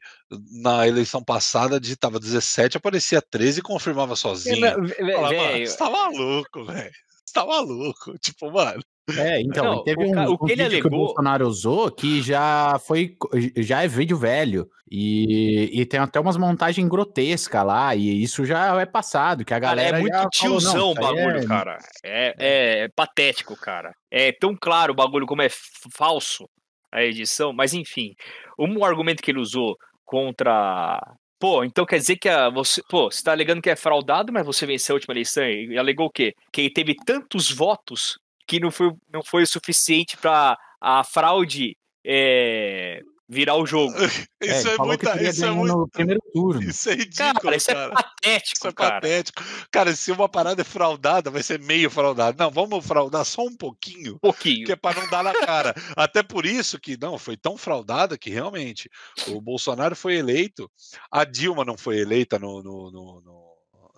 na 0.63 0.87
eleição 0.87 1.23
passada 1.23 1.81
digitava 1.81 2.21
17, 2.21 2.77
aparecia 2.77 3.23
13 3.23 3.61
e 3.61 3.63
confirmava 3.63 4.17
sozinho. 4.17 4.61
Não, 4.61 4.79
mano, 4.79 5.29
velho, 5.29 5.67
você 5.67 5.77
tá 5.77 5.89
maluco, 5.89 6.65
velho. 6.65 6.93
Você 7.25 7.33
tá 7.35 7.47
maluco. 7.47 8.19
Tipo, 8.21 8.51
mano. 8.51 8.81
É, 9.17 9.41
então, 9.41 9.65
Não, 9.65 9.83
teve 9.83 10.05
o 10.05 10.07
um, 10.09 10.25
o 10.31 10.35
um 10.35 10.39
que 10.39 10.53
ele 10.53 10.63
vídeo 10.65 10.83
que 10.83 10.87
o 10.87 10.91
alegou- 10.91 11.07
Bolsonaro 11.07 11.49
usou 11.49 11.91
que 11.91 12.23
já 12.23 12.79
foi, 12.87 13.17
já 13.57 13.83
é 13.83 13.89
vídeo 13.89 14.17
velho 14.17 14.69
e, 14.89 15.69
e 15.73 15.85
tem 15.85 15.99
até 15.99 16.21
umas 16.21 16.37
montagens 16.37 16.89
grotescas 16.89 17.65
lá 17.67 17.97
e 17.97 18.23
isso 18.23 18.45
já 18.45 18.81
é 18.81 18.87
passado, 18.87 19.45
que 19.45 19.53
a 19.53 19.61
Cara, 19.61 19.75
galera 19.75 19.99
é 19.99 20.01
muito 20.01 20.13
já 20.13 20.19
falou, 20.19 20.31
tiozão 20.31 20.91
o 20.93 20.95
bagulho, 20.95 21.39
é- 21.39 21.47
cara. 21.47 21.79
É, 22.05 22.35
é, 22.39 22.85
é 22.85 22.89
patético, 22.95 23.57
cara. 23.57 23.93
É 24.13 24.31
tão 24.31 24.55
claro 24.61 24.93
o 24.93 24.97
bagulho 24.97 25.27
como 25.27 25.43
é 25.43 25.49
falso 25.93 26.49
a 26.93 27.03
edição, 27.03 27.53
mas 27.53 27.75
enfim. 27.75 28.15
Um 28.59 28.85
argumento 28.85 29.23
que 29.23 29.31
ele 29.33 29.41
usou 29.41 29.77
contra. 30.05 31.01
Pô, 31.41 31.65
então 31.65 31.87
quer 31.87 31.97
dizer 31.99 32.17
que 32.19 32.29
a, 32.29 32.51
você. 32.51 32.83
Pô, 32.89 33.11
você 33.11 33.23
tá 33.23 33.33
alegando 33.33 33.63
que 33.63 33.71
é 33.71 33.75
fraudado, 33.75 34.31
mas 34.31 34.45
você 34.45 34.67
venceu 34.67 34.95
a 34.95 34.97
última 34.97 35.15
eleição 35.15 35.43
e 35.43 35.79
alegou 35.79 36.07
o 36.07 36.11
quê? 36.11 36.35
Que 36.53 36.71
teve 36.71 36.95
tantos 36.95 37.51
votos 37.51 38.19
que 38.47 38.61
não 38.61 38.71
foi, 38.71 38.93
não 39.11 39.23
foi 39.25 39.43
o 39.45 39.47
suficiente 39.47 40.19
pra 40.19 40.59
a 40.79 41.03
fraude 41.03 41.77
é, 42.05 43.01
virar 43.31 43.55
o 43.57 43.65
jogo. 43.65 43.95
É, 43.97 44.07
Isso 44.59 44.69
é, 44.69 44.77
que 44.77 44.83
muita. 44.83 45.23
Isso 45.23 45.45
é 45.45 45.51
muito. 45.51 45.77
no 45.77 45.89
primeiro 45.89 46.21
turno. 46.33 46.63
Isso 46.63 46.91
é 46.91 46.95
ridículo, 46.95 47.41
Cara, 47.41 47.57
isso 47.57 47.71
é 47.71 47.75
cara. 47.75 47.93
patético, 47.93 48.57
Isso 48.59 48.67
é 48.69 48.73
cara. 48.73 48.95
patético. 48.95 49.43
Cara, 49.71 49.95
se 49.97 50.11
uma 50.13 50.29
parada 50.29 50.61
é 50.61 50.65
fraudada, 50.65 51.31
vai 51.31 51.43
ser 51.43 51.61
meio 51.61 51.89
fraudada. 51.89 52.43
Não, 52.45 52.51
vamos 52.51 52.85
fraudar 52.85 53.25
só 53.25 53.43
um 53.45 53.57
pouquinho. 53.57 54.15
Um 54.17 54.19
pouquinho. 54.19 54.67
que 54.67 54.73
é 54.73 54.77
para 54.77 55.01
não 55.01 55.09
dar 55.09 55.23
na 55.23 55.33
cara. 55.33 55.75
Até 55.97 56.23
por 56.23 56.45
isso 56.45 56.79
que 56.81 56.97
não 57.01 57.17
foi 57.19 57.37
tão 57.37 57.57
fraudada 57.57 58.19
que 58.19 58.31
realmente 58.31 58.91
o 59.29 59.41
Bolsonaro 59.41 59.95
foi 59.95 60.17
eleito, 60.17 60.71
a 61.11 61.25
Dilma 61.25 61.65
não 61.65 61.79
foi 61.79 61.99
eleita 61.99 62.39
no, 62.39 62.63
no- 62.63 62.91
no- 62.91 63.21
no- 63.23 63.51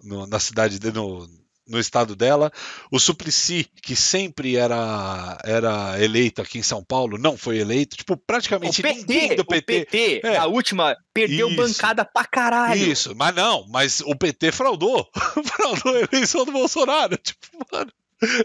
no- 0.02 0.26
na 0.26 0.38
cidade 0.40 0.78
de, 0.78 0.92
no, 0.92 1.26
no 1.68 1.78
estado 1.78 2.16
dela, 2.16 2.50
o 2.90 2.98
Suplicy 2.98 3.64
que 3.82 3.94
sempre 3.94 4.56
era 4.56 5.38
era 5.44 6.02
eleito 6.02 6.42
aqui 6.42 6.58
em 6.58 6.62
São 6.62 6.82
Paulo 6.84 7.16
não 7.18 7.36
foi 7.36 7.58
eleito, 7.58 7.96
tipo 7.96 8.14
O 8.14 8.16
praticamente 8.16 8.82
PT, 8.82 8.94
ninguém 8.98 9.36
do 9.36 9.42
o 9.42 9.46
PT. 9.46 9.84
PT, 9.86 10.20
É. 10.24 10.36
a 10.36 10.46
última, 10.46 10.96
perdeu 11.14 11.48
Isso. 11.48 11.56
bancada 11.56 12.04
pra 12.04 12.24
caralho. 12.24 12.80
Isso, 12.80 13.14
mas 13.16 13.34
não, 13.34 13.66
mas 13.68 14.00
o 14.00 14.16
PT 14.16 14.50
fraudou, 14.52 15.08
fraudou 15.46 15.94
a 15.96 16.00
eleição 16.12 16.44
do 16.44 16.52
Bolsonaro, 16.52 17.16
tipo, 17.16 17.40
mano. 17.72 17.90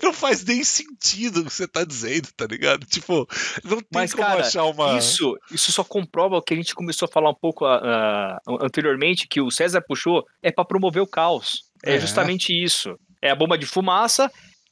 Não 0.01 0.11
faz 0.11 0.43
nem 0.43 0.63
sentido 0.63 1.41
o 1.41 1.45
que 1.45 1.53
você 1.53 1.67
tá 1.67 1.83
dizendo, 1.83 2.29
tá 2.35 2.47
ligado? 2.47 2.83
Tipo, 2.87 3.27
não 3.63 3.77
tem 3.77 3.85
Mas, 3.93 4.11
como 4.11 4.25
cara, 4.25 4.41
achar 4.41 4.63
uma. 4.63 4.97
Isso, 4.97 5.37
isso 5.51 5.71
só 5.71 5.83
comprova 5.83 6.35
o 6.37 6.41
que 6.41 6.55
a 6.55 6.57
gente 6.57 6.73
começou 6.73 7.05
a 7.05 7.11
falar 7.11 7.29
um 7.29 7.35
pouco 7.39 7.63
ah, 7.63 8.39
anteriormente, 8.59 9.27
que 9.27 9.39
o 9.39 9.51
César 9.51 9.79
puxou, 9.87 10.25
é 10.41 10.51
para 10.51 10.65
promover 10.65 11.03
o 11.03 11.07
caos. 11.07 11.67
É, 11.85 11.93
É. 11.93 11.99
justamente 11.99 12.51
isso. 12.51 12.97
É 13.21 13.29
a 13.29 13.35
bomba 13.35 13.57
de 13.57 13.65
fumaça 13.65 14.31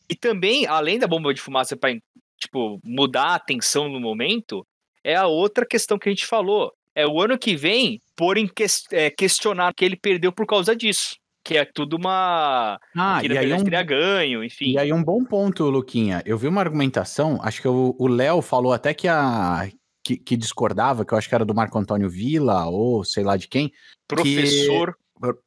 e 0.10 0.16
também, 0.16 0.66
além 0.68 1.00
da 1.00 1.08
bomba 1.08 1.34
de 1.34 1.42
fumaça 1.42 1.76
para 1.76 1.96
tipo, 2.38 2.80
mudar 2.84 3.28
a 3.30 3.36
atenção 3.36 3.90
no 3.90 4.00
momento, 4.00 4.66
é 5.04 5.16
a 5.16 5.26
outra 5.28 5.66
questão 5.66 5.98
que 5.98 6.10
a 6.10 6.12
gente 6.12 6.26
falou. 6.26 6.72
É 6.94 7.06
o 7.06 7.22
ano 7.22 7.38
que 7.38 7.56
vem 7.56 8.02
por 8.16 8.38
em 8.38 8.48
ques- 8.48 8.86
é, 8.92 9.10
questionar 9.10 9.74
que 9.74 9.84
ele 9.84 9.96
perdeu 9.98 10.32
por 10.32 10.46
causa 10.46 10.76
disso. 10.76 11.16
Que 11.44 11.58
é 11.58 11.66
tudo 11.66 11.96
uma. 11.98 12.80
Ah, 12.96 13.20
que 13.22 13.28
e 13.28 13.38
aí, 13.38 13.54
um, 13.54 13.64
ganho, 13.86 14.44
enfim. 14.44 14.72
e 14.72 14.80
aí 14.80 14.92
um 14.92 15.04
bom 15.04 15.24
ponto, 15.24 15.70
Luquinha. 15.70 16.24
Eu 16.26 16.40
vi 16.40 16.48
uma 16.48 16.62
argumentação, 16.62 17.38
acho 17.44 17.62
que 17.62 17.68
o 17.68 17.96
o 18.00 18.08
Léo 18.08 18.42
falou 18.42 18.74
até 18.74 18.94
que 18.96 19.08
a 19.08 19.70
que, 20.04 20.18
que 20.18 20.38
discordava, 20.38 21.06
que 21.06 21.14
eu 21.14 21.18
acho 21.18 21.28
que 21.30 21.36
era 21.36 21.46
do 21.46 21.54
Marco 21.54 21.78
Antônio 21.78 22.10
Villa 22.10 22.66
ou 22.66 23.04
sei 23.04 23.24
lá 23.24 23.38
de 23.38 23.48
quem, 23.48 23.72
Professor, 24.08 24.96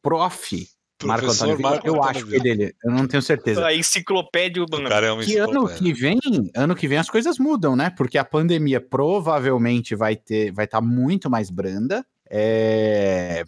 prof. 0.02 0.68
Marco 1.06 1.26
Antônio 1.30 1.56
Villa, 1.56 1.70
Marco 1.70 1.86
eu 1.86 1.94
Antônio 1.94 2.10
acho 2.10 2.26
que 2.26 2.36
é 2.36 2.40
dele, 2.40 2.74
eu 2.84 2.90
não 2.90 3.06
tenho 3.06 3.22
certeza. 3.22 3.64
a 3.64 3.74
enciclopédia 3.74 4.62
O 4.62 4.66
humana. 4.66 4.88
cara 4.88 5.06
é 5.06 5.24
Que 5.24 5.36
ano 5.36 5.68
que 5.68 5.92
vem, 5.92 6.18
ano 6.56 6.74
que 6.74 6.88
vem 6.88 6.98
as 6.98 7.08
coisas 7.08 7.38
mudam, 7.38 7.76
né? 7.76 7.90
Porque 7.90 8.18
a 8.18 8.24
pandemia 8.24 8.80
provavelmente 8.80 9.94
vai 9.94 10.16
ter, 10.16 10.50
vai 10.52 10.64
estar 10.64 10.80
muito 10.80 11.30
mais 11.30 11.50
branda. 11.50 12.04
É, 12.28 13.44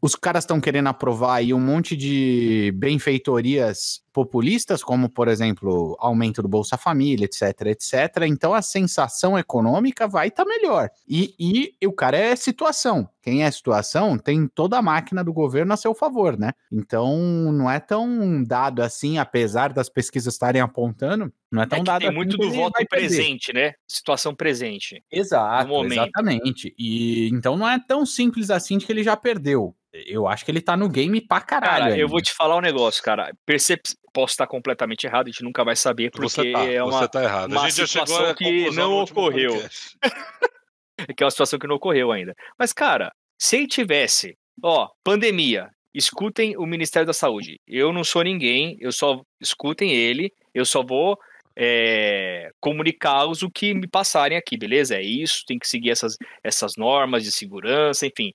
Os 0.00 0.14
caras 0.14 0.44
estão 0.44 0.60
querendo 0.60 0.88
aprovar 0.88 1.36
aí 1.36 1.52
um 1.52 1.60
monte 1.60 1.96
de 1.96 2.72
benfeitorias 2.76 4.00
populistas, 4.16 4.82
como 4.82 5.10
por 5.10 5.28
exemplo, 5.28 5.94
aumento 6.00 6.40
do 6.40 6.48
Bolsa 6.48 6.78
Família, 6.78 7.26
etc, 7.26 7.66
etc. 7.66 8.22
Então 8.26 8.54
a 8.54 8.62
sensação 8.62 9.38
econômica 9.38 10.08
vai 10.08 10.28
estar 10.28 10.46
melhor. 10.46 10.88
E, 11.06 11.34
e 11.38 11.86
o 11.86 11.92
cara 11.92 12.16
é 12.16 12.34
situação. 12.34 13.06
Quem 13.20 13.44
é 13.44 13.50
situação 13.50 14.16
tem 14.16 14.48
toda 14.48 14.78
a 14.78 14.82
máquina 14.82 15.22
do 15.22 15.34
governo 15.34 15.74
a 15.74 15.76
seu 15.76 15.94
favor, 15.94 16.38
né? 16.38 16.52
Então 16.72 17.14
não 17.52 17.70
é 17.70 17.78
tão 17.78 18.42
dado 18.42 18.80
assim, 18.80 19.18
apesar 19.18 19.70
das 19.74 19.90
pesquisas 19.90 20.32
estarem 20.32 20.62
apontando, 20.62 21.30
não 21.52 21.62
é 21.62 21.66
tão 21.66 21.80
É 21.80 21.82
dado 21.82 21.98
tem 21.98 22.08
assim 22.08 22.16
muito 22.16 22.38
do 22.38 22.50
voto 22.50 22.82
presente, 22.88 23.52
né? 23.52 23.74
Situação 23.86 24.34
presente. 24.34 25.04
Exato, 25.12 25.84
exatamente. 25.84 26.74
E 26.78 27.28
então 27.28 27.54
não 27.54 27.68
é 27.68 27.78
tão 27.78 28.06
simples 28.06 28.48
assim 28.48 28.78
de 28.78 28.86
que 28.86 28.92
ele 28.92 29.02
já 29.02 29.14
perdeu. 29.14 29.76
Eu 30.06 30.26
acho 30.26 30.44
que 30.44 30.50
ele 30.50 30.60
tá 30.60 30.76
no 30.76 30.88
game 30.88 31.20
pra 31.20 31.40
caralho. 31.40 31.84
Cara, 31.84 31.98
eu 31.98 32.08
vou 32.08 32.20
te 32.20 32.32
falar 32.32 32.56
um 32.56 32.60
negócio, 32.60 33.02
cara. 33.02 33.32
Percep... 33.46 33.82
Posso 34.16 34.32
estar 34.32 34.46
completamente 34.46 35.04
errado, 35.04 35.26
a 35.26 35.30
gente 35.30 35.44
nunca 35.44 35.62
vai 35.62 35.76
saber, 35.76 36.10
porque 36.10 36.26
Você 36.26 36.50
tá, 36.50 36.64
é 36.64 36.82
uma, 36.82 37.06
tá 37.06 37.22
errado. 37.22 37.52
uma 37.52 37.70
situação 37.70 38.34
que 38.34 38.70
não 38.70 38.94
ocorreu. 38.94 39.50
podcast. 39.50 39.98
que 41.14 41.22
é 41.22 41.26
uma 41.26 41.30
situação 41.30 41.58
que 41.58 41.66
não 41.66 41.76
ocorreu 41.76 42.10
ainda. 42.10 42.34
Mas, 42.58 42.72
cara, 42.72 43.12
se 43.38 43.58
ele 43.58 43.66
tivesse, 43.66 44.34
ó, 44.62 44.88
pandemia, 45.04 45.68
escutem 45.92 46.56
o 46.56 46.64
Ministério 46.64 47.06
da 47.06 47.12
Saúde. 47.12 47.60
Eu 47.66 47.92
não 47.92 48.02
sou 48.02 48.22
ninguém, 48.22 48.78
eu 48.80 48.90
só 48.90 49.20
escutem 49.38 49.92
ele, 49.92 50.32
eu 50.54 50.64
só 50.64 50.82
vou 50.82 51.18
é, 51.54 52.50
comunicá-los 52.58 53.42
o 53.42 53.50
que 53.50 53.74
me 53.74 53.86
passarem 53.86 54.38
aqui, 54.38 54.56
beleza? 54.56 54.96
É 54.96 55.02
isso, 55.02 55.44
tem 55.46 55.58
que 55.58 55.68
seguir 55.68 55.90
essas, 55.90 56.16
essas 56.42 56.72
normas 56.78 57.22
de 57.22 57.30
segurança, 57.30 58.06
enfim. 58.06 58.32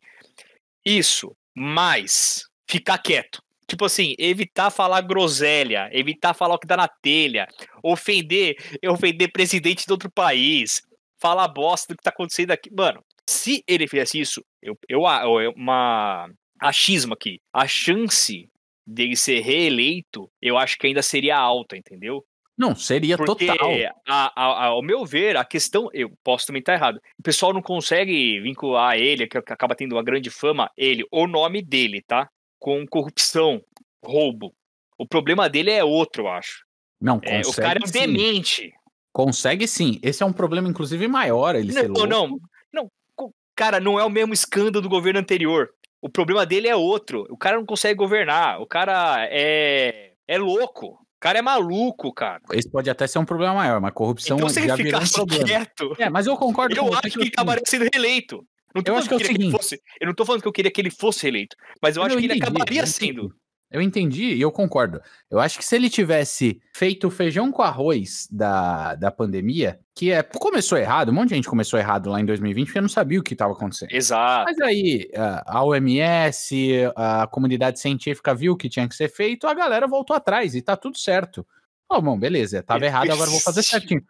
Isso, 0.86 1.36
mas 1.56 2.44
ficar 2.70 3.00
quieto. 3.00 3.41
Tipo 3.72 3.86
assim, 3.86 4.16
evitar 4.20 4.70
falar 4.70 5.00
groselha, 5.00 5.90
evitar 5.94 6.34
falar 6.34 6.56
o 6.56 6.60
que 6.60 6.68
dá 6.68 6.76
na 6.76 6.90
telha, 6.90 7.48
ofender, 7.82 8.58
ofender 8.86 9.32
presidente 9.32 9.86
de 9.86 9.92
outro 9.94 10.12
país, 10.12 10.82
falar 11.22 11.48
bosta 11.48 11.94
do 11.94 11.98
que 11.98 12.04
tá 12.04 12.10
acontecendo 12.10 12.52
aqui. 12.52 12.70
Mano, 12.70 13.02
se 13.26 13.64
ele 13.66 13.88
fizesse 13.88 14.20
isso, 14.20 14.44
eu, 14.62 14.78
eu, 14.90 15.04
eu 15.40 15.54
uma 15.56 16.30
achismo 16.60 17.14
aqui, 17.14 17.40
a 17.54 17.66
chance 17.66 18.50
dele 18.86 19.16
ser 19.16 19.40
reeleito, 19.40 20.30
eu 20.42 20.58
acho 20.58 20.78
que 20.78 20.88
ainda 20.88 21.02
seria 21.02 21.38
alta, 21.38 21.78
entendeu? 21.78 22.26
Não, 22.58 22.76
seria 22.76 23.16
Porque, 23.16 23.46
total. 23.46 23.72
A, 24.06 24.34
a, 24.36 24.66
ao 24.66 24.82
meu 24.82 25.06
ver, 25.06 25.38
a 25.38 25.46
questão, 25.46 25.88
eu 25.94 26.12
posso 26.22 26.46
também 26.46 26.60
estar 26.60 26.74
errado, 26.74 27.00
o 27.18 27.24
pessoal 27.24 27.54
não 27.54 27.62
consegue 27.62 28.38
vincular 28.42 28.98
ele, 28.98 29.28
que 29.28 29.38
acaba 29.38 29.76
tendo 29.76 29.94
uma 29.94 30.04
grande 30.04 30.30
fama, 30.30 30.70
ele, 30.76 31.06
o 31.10 31.26
nome 31.26 31.62
dele, 31.62 32.04
tá? 32.06 32.30
Com 32.62 32.86
corrupção, 32.86 33.60
roubo. 34.06 34.54
O 35.00 35.08
problema 35.08 35.50
dele 35.50 35.71
é 35.71 35.84
outro, 35.84 36.24
eu 36.24 36.28
acho. 36.28 36.63
Não, 37.02 37.19
É, 37.24 37.41
o 37.41 37.54
cara 37.56 37.80
é 37.80 37.84
um 37.84 37.88
sim. 37.88 37.91
demente. 37.93 38.71
Consegue 39.12 39.67
sim. 39.67 40.00
Esse 40.04 40.21
é 40.21 40.26
um 40.26 40.32
problema, 40.32 40.69
inclusive, 40.69 41.08
maior. 41.08 41.56
Ele 41.56 41.74
ser 41.74 41.89
Não, 41.89 42.06
louco. 42.06 42.08
não, 42.08 42.39
não. 42.71 43.32
Cara, 43.56 43.80
não 43.80 44.00
é 44.00 44.06
o 44.06 44.10
mesmo 44.10 44.32
escândalo 44.32 44.82
do 44.82 44.88
governo 44.88 45.19
anterior. 45.19 45.69
O 46.00 46.08
problema 46.08 46.45
dele 46.45 46.67
é 46.67 46.76
outro. 46.76 47.26
O 47.32 47.38
cara 47.38 47.58
não 47.58 47.65
consegue 47.65 47.95
governar. 47.95 48.62
O 48.62 48.67
cara 48.67 49.28
é, 49.30 50.13
é 50.28 50.38
louco. 50.38 50.88
O 50.88 51.19
cara 51.19 51.39
é 51.39 51.41
maluco, 51.41 52.13
cara. 52.13 52.41
Esse 52.54 52.69
pode 52.69 52.89
até 52.89 53.06
ser 53.08 53.19
um 53.19 53.26
problema 53.26 53.56
maior, 53.56 53.82
mas 53.82 53.93
corrupção 53.93 54.38
então, 54.38 54.50
já 54.50 54.76
virou 54.76 55.02
um 55.02 55.08
problema. 55.08 55.45
quieto, 55.45 55.95
É, 56.00 56.10
mas 56.10 56.26
eu 56.28 56.38
concordo 56.38 56.76
com 56.76 56.82
eu 56.88 56.91
você 56.91 57.08
acho 57.08 57.12
que 57.12 57.19
ele 57.19 57.26
é 57.26 57.30
o 57.30 57.34
acabaria 57.34 57.63
sendo 57.65 57.88
reeleito. 57.91 58.45
Não 58.76 58.82
tô 58.82 58.92
Eu 58.92 58.98
acho 58.98 59.08
que 59.08 59.14
é 59.14 59.18
o 59.18 59.22
eu 59.22 59.26
seguinte. 59.26 59.52
fosse. 59.52 59.82
Eu 60.00 60.08
não 60.08 60.14
tô 60.14 60.26
falando 60.26 60.42
que 60.42 60.48
eu 60.48 60.52
queria 60.54 60.72
que 60.72 60.82
ele 60.82 60.92
fosse 60.92 61.24
reeleito. 61.24 61.56
Mas 61.82 61.96
eu 61.96 62.04
acho 62.04 62.16
que 62.18 62.24
ele 62.26 62.34
entendi, 62.34 62.44
acabaria 62.44 62.82
eu 62.82 62.84
entendi. 62.84 62.92
sendo. 62.92 63.36
Eu 63.72 63.82
entendi 63.82 64.34
e 64.34 64.42
eu 64.42 64.52
concordo. 64.52 65.00
Eu 65.30 65.40
acho 65.40 65.58
que 65.58 65.64
se 65.64 65.74
ele 65.78 65.90
tivesse 65.90 66.62
feito 66.76 67.08
o 67.08 67.10
feijão 67.10 67.50
com 67.54 67.62
arroz 67.62 68.28
da, 68.30 68.96
da 68.96 69.10
pandemia, 69.10 69.80
que 69.96 70.12
é 70.12 70.22
começou 70.22 70.78
errado, 70.78 71.08
um 71.10 71.14
monte 71.14 71.30
de 71.30 71.36
gente 71.36 71.48
começou 71.48 71.80
errado 71.80 72.10
lá 72.10 72.20
em 72.20 72.26
2020 72.26 72.68
porque 72.68 72.82
não 72.82 72.90
sabia 72.90 73.18
o 73.18 73.24
que 73.24 73.32
estava 73.32 73.54
acontecendo. 73.54 73.94
Exato. 73.94 74.44
Mas 74.44 74.60
aí 74.60 75.10
a 75.16 75.64
OMS, 75.64 76.82
a 76.98 77.26
comunidade 77.28 77.80
científica 77.80 78.36
viu 78.36 78.54
o 78.54 78.58
que 78.58 78.68
tinha 78.68 78.88
que 78.90 78.96
ser 78.96 79.08
feito, 79.08 79.48
a 79.48 79.54
galera 79.54 79.88
voltou 79.88 80.18
atrás 80.18 80.54
e 80.54 80.62
tá 80.62 80.76
tudo 80.76 80.98
certo. 80.98 81.48
Ó, 81.90 82.00
bom, 82.02 82.20
beleza, 82.20 82.62
tava 82.64 82.86
errado, 82.86 83.10
agora 83.10 83.28
eu 83.28 83.34
vou 83.34 83.42
fazer 83.42 83.64
certinho. 83.64 84.02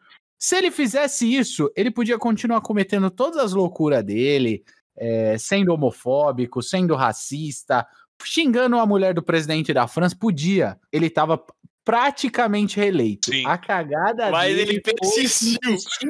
Se 0.42 0.56
ele 0.56 0.72
fizesse 0.72 1.32
isso, 1.32 1.72
ele 1.76 1.92
podia 1.92 2.18
continuar 2.18 2.62
cometendo 2.62 3.12
todas 3.12 3.38
as 3.38 3.54
loucuras 3.54 4.04
dele, 4.04 4.64
é, 4.98 5.38
sendo 5.38 5.72
homofóbico, 5.72 6.64
sendo 6.64 6.96
racista, 6.96 7.86
xingando 8.24 8.80
a 8.80 8.86
mulher 8.88 9.14
do 9.14 9.22
presidente 9.22 9.72
da 9.72 9.88
França, 9.88 10.16
podia. 10.20 10.80
Ele 10.92 11.12
tava 11.12 11.40
praticamente 11.86 12.78
reeleito. 12.78 13.30
Sim. 13.30 13.46
A 13.46 13.56
cagada 13.56 14.32
Mas 14.32 14.56
dele 14.56 14.72
ele 14.72 14.82
persistiu. 14.82 15.60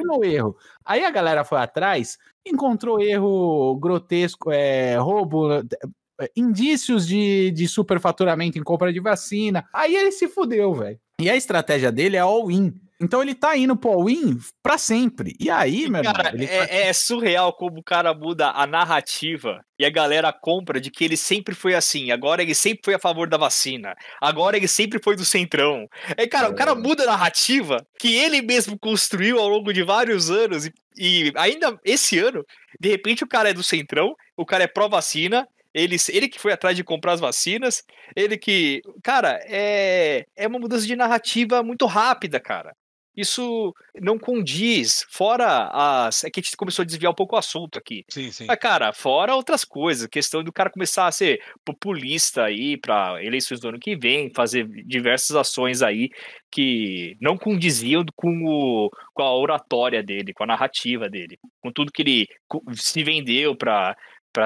no 0.02 0.24
erro. 0.24 0.56
Aí 0.82 1.04
a 1.04 1.10
galera 1.10 1.44
foi 1.44 1.58
atrás, 1.58 2.16
encontrou 2.46 3.02
erro 3.02 3.76
grotesco, 3.76 4.50
é, 4.50 4.96
roubo, 4.96 5.52
é, 5.52 6.30
indícios 6.34 7.06
de, 7.06 7.50
de 7.50 7.68
superfaturamento 7.68 8.58
em 8.58 8.62
compra 8.62 8.90
de 8.90 9.00
vacina. 9.00 9.68
Aí 9.74 9.94
ele 9.94 10.10
se 10.10 10.26
fudeu, 10.26 10.72
velho. 10.72 10.98
E 11.20 11.28
a 11.28 11.36
estratégia 11.36 11.92
dele 11.92 12.16
é 12.16 12.20
all-in. 12.20 12.72
Então 13.02 13.20
ele 13.20 13.34
tá 13.34 13.56
indo 13.56 13.76
pro 13.76 13.90
all-in 13.90 14.38
pra 14.62 14.78
sempre. 14.78 15.34
E 15.40 15.50
aí, 15.50 15.90
meu 15.90 16.02
Cara, 16.04 16.28
irmão, 16.28 16.34
ele 16.34 16.46
tá- 16.46 16.72
é, 16.72 16.88
é 16.88 16.92
surreal 16.92 17.52
como 17.52 17.80
o 17.80 17.82
cara 17.82 18.14
muda 18.14 18.50
a 18.50 18.64
narrativa 18.66 19.60
e 19.76 19.84
a 19.84 19.90
galera 19.90 20.32
compra 20.32 20.80
de 20.80 20.88
que 20.90 21.04
ele 21.04 21.16
sempre 21.16 21.54
foi 21.54 21.74
assim. 21.74 22.12
Agora 22.12 22.42
ele 22.42 22.54
sempre 22.54 22.82
foi 22.84 22.94
a 22.94 22.98
favor 23.00 23.28
da 23.28 23.36
vacina. 23.36 23.94
Agora 24.20 24.56
ele 24.56 24.68
sempre 24.68 25.00
foi 25.02 25.16
do 25.16 25.24
centrão. 25.24 25.88
É, 26.16 26.26
cara, 26.28 26.48
o 26.48 26.54
cara 26.54 26.74
muda 26.76 27.02
a 27.02 27.06
narrativa 27.06 27.84
que 27.98 28.14
ele 28.14 28.40
mesmo 28.40 28.78
construiu 28.78 29.40
ao 29.40 29.48
longo 29.48 29.72
de 29.72 29.82
vários 29.82 30.30
anos 30.30 30.66
e, 30.66 30.72
e 30.96 31.32
ainda 31.34 31.76
esse 31.84 32.18
ano, 32.20 32.44
de 32.78 32.88
repente 32.88 33.24
o 33.24 33.28
cara 33.28 33.50
é 33.50 33.54
do 33.54 33.64
centrão, 33.64 34.14
o 34.36 34.46
cara 34.46 34.62
é 34.64 34.68
pró-vacina. 34.68 35.46
Ele, 35.74 35.96
ele 36.10 36.28
que 36.28 36.38
foi 36.38 36.52
atrás 36.52 36.76
de 36.76 36.84
comprar 36.84 37.12
as 37.12 37.20
vacinas, 37.20 37.82
ele 38.14 38.36
que. 38.36 38.82
Cara, 39.02 39.40
é, 39.44 40.26
é 40.36 40.46
uma 40.46 40.58
mudança 40.58 40.86
de 40.86 40.94
narrativa 40.94 41.62
muito 41.62 41.86
rápida, 41.86 42.38
cara. 42.38 42.76
Isso 43.16 43.74
não 44.00 44.18
condiz. 44.18 45.04
Fora 45.10 45.70
as. 45.72 46.24
É 46.24 46.30
que 46.30 46.40
a 46.40 46.42
gente 46.42 46.56
começou 46.56 46.82
a 46.82 46.86
desviar 46.86 47.12
um 47.12 47.14
pouco 47.14 47.36
o 47.36 47.38
assunto 47.38 47.78
aqui. 47.78 48.04
Sim, 48.08 48.32
sim. 48.32 48.46
Mas, 48.46 48.58
cara, 48.58 48.92
fora 48.92 49.34
outras 49.34 49.64
coisas. 49.64 50.06
Questão 50.06 50.42
do 50.42 50.52
cara 50.52 50.70
começar 50.70 51.06
a 51.06 51.12
ser 51.12 51.42
populista 51.64 52.44
aí 52.44 52.76
para 52.76 53.22
eleições 53.22 53.60
do 53.60 53.68
ano 53.68 53.78
que 53.78 53.96
vem, 53.96 54.32
fazer 54.34 54.66
diversas 54.86 55.36
ações 55.36 55.82
aí 55.82 56.08
que 56.50 57.16
não 57.20 57.36
condiziam 57.36 58.04
com, 58.16 58.44
o, 58.44 58.90
com 59.14 59.22
a 59.22 59.34
oratória 59.34 60.02
dele, 60.02 60.32
com 60.32 60.44
a 60.44 60.46
narrativa 60.46 61.08
dele, 61.08 61.38
com 61.60 61.70
tudo 61.70 61.92
que 61.92 62.02
ele 62.02 62.26
se 62.74 63.02
vendeu 63.02 63.54
para 63.54 63.96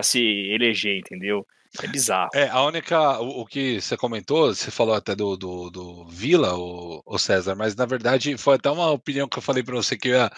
se 0.03 0.21
eleger, 0.21 0.99
entendeu? 0.99 1.45
É 1.83 1.87
bizarro. 1.89 2.31
É, 2.35 2.49
a 2.49 2.63
única. 2.63 3.21
O, 3.21 3.43
o 3.43 3.47
que 3.47 3.81
você 3.81 3.97
comentou, 3.97 4.55
você 4.55 4.71
falou 4.71 4.95
até 4.95 5.15
do, 5.15 5.37
do, 5.37 5.71
do 5.71 6.07
Vila, 6.09 6.55
o, 6.57 7.03
o 7.05 7.19
César, 7.19 7.55
mas 7.55 7.75
na 7.75 7.87
verdade 7.87 8.37
foi 8.37 8.57
até 8.57 8.71
uma 8.71 8.91
opinião 8.91 9.29
que 9.29 9.39
eu 9.39 9.43
falei 9.43 9.63
para 9.63 9.75
você 9.75 9.97
que 9.97 10.09
eu 10.09 10.15
ia 10.15 10.31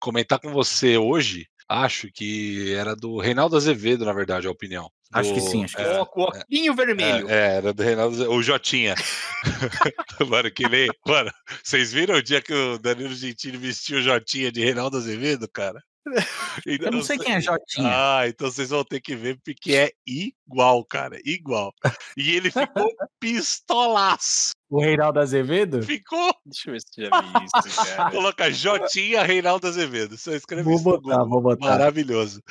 comentar 0.00 0.38
com 0.38 0.52
você 0.52 0.96
hoje. 0.96 1.46
Acho 1.68 2.08
que 2.12 2.72
era 2.74 2.94
do 2.94 3.18
Reinaldo 3.18 3.56
Azevedo, 3.56 4.04
na 4.04 4.12
verdade, 4.12 4.46
a 4.46 4.50
opinião. 4.50 4.88
Acho 5.12 5.34
que 5.34 5.40
Do- 5.40 5.50
sim, 5.50 5.64
acho 5.64 5.76
que 5.76 5.82
é, 5.82 6.00
o 6.00 6.02
o 6.02 6.22
Oquinho 6.22 6.74
Vermelho. 6.74 7.28
É, 7.28 7.34
é, 7.34 7.56
era 7.56 7.72
do 7.72 7.82
Reinaldo 7.82 8.14
Azevedo, 8.14 8.32
o 8.32 8.42
Jotinha. 8.42 8.94
mano, 10.28 10.50
que 10.50 10.68
nem. 10.68 10.88
Mano, 11.06 11.30
vocês 11.62 11.92
viram 11.92 12.16
o 12.16 12.22
dia 12.22 12.40
que 12.40 12.52
o 12.52 12.78
Danilo 12.78 13.14
Gentili 13.14 13.56
vestiu 13.56 13.98
o 13.98 14.02
Jotinha 14.02 14.52
de 14.52 14.62
Reinaldo 14.62 14.96
Azevedo, 14.96 15.48
cara? 15.48 15.82
Eu 16.66 16.92
não 16.92 17.02
sei 17.02 17.18
quem 17.18 17.34
é 17.34 17.40
Jotinha. 17.40 17.88
Ah, 17.88 18.28
então 18.28 18.50
vocês 18.50 18.70
vão 18.70 18.84
ter 18.84 19.00
que 19.00 19.16
ver 19.16 19.38
porque 19.44 19.74
é 19.74 19.92
igual, 20.06 20.84
cara, 20.84 21.18
igual. 21.24 21.74
E 22.16 22.36
ele 22.36 22.50
ficou 22.50 22.88
pistolaço. 23.20 24.52
O 24.68 24.80
Reinaldo 24.80 25.20
Azevedo? 25.20 25.82
Ficou. 25.82 26.34
Deixa 26.44 26.68
eu 26.68 26.72
ver 26.72 26.80
se 26.80 26.86
você 26.92 27.04
já 27.06 27.20
vi 27.20 27.68
isso, 27.68 27.96
cara. 27.96 28.10
Coloca 28.10 28.50
Jotinha 28.50 29.22
Reinaldo 29.22 29.66
Azevedo. 29.66 30.16
Só 30.16 30.32
escreve 30.32 30.62
Vou 30.64 30.74
isso 30.74 30.84
botar, 30.84 31.24
vou 31.24 31.40
botar. 31.40 31.66
Maravilhoso. 31.66 32.42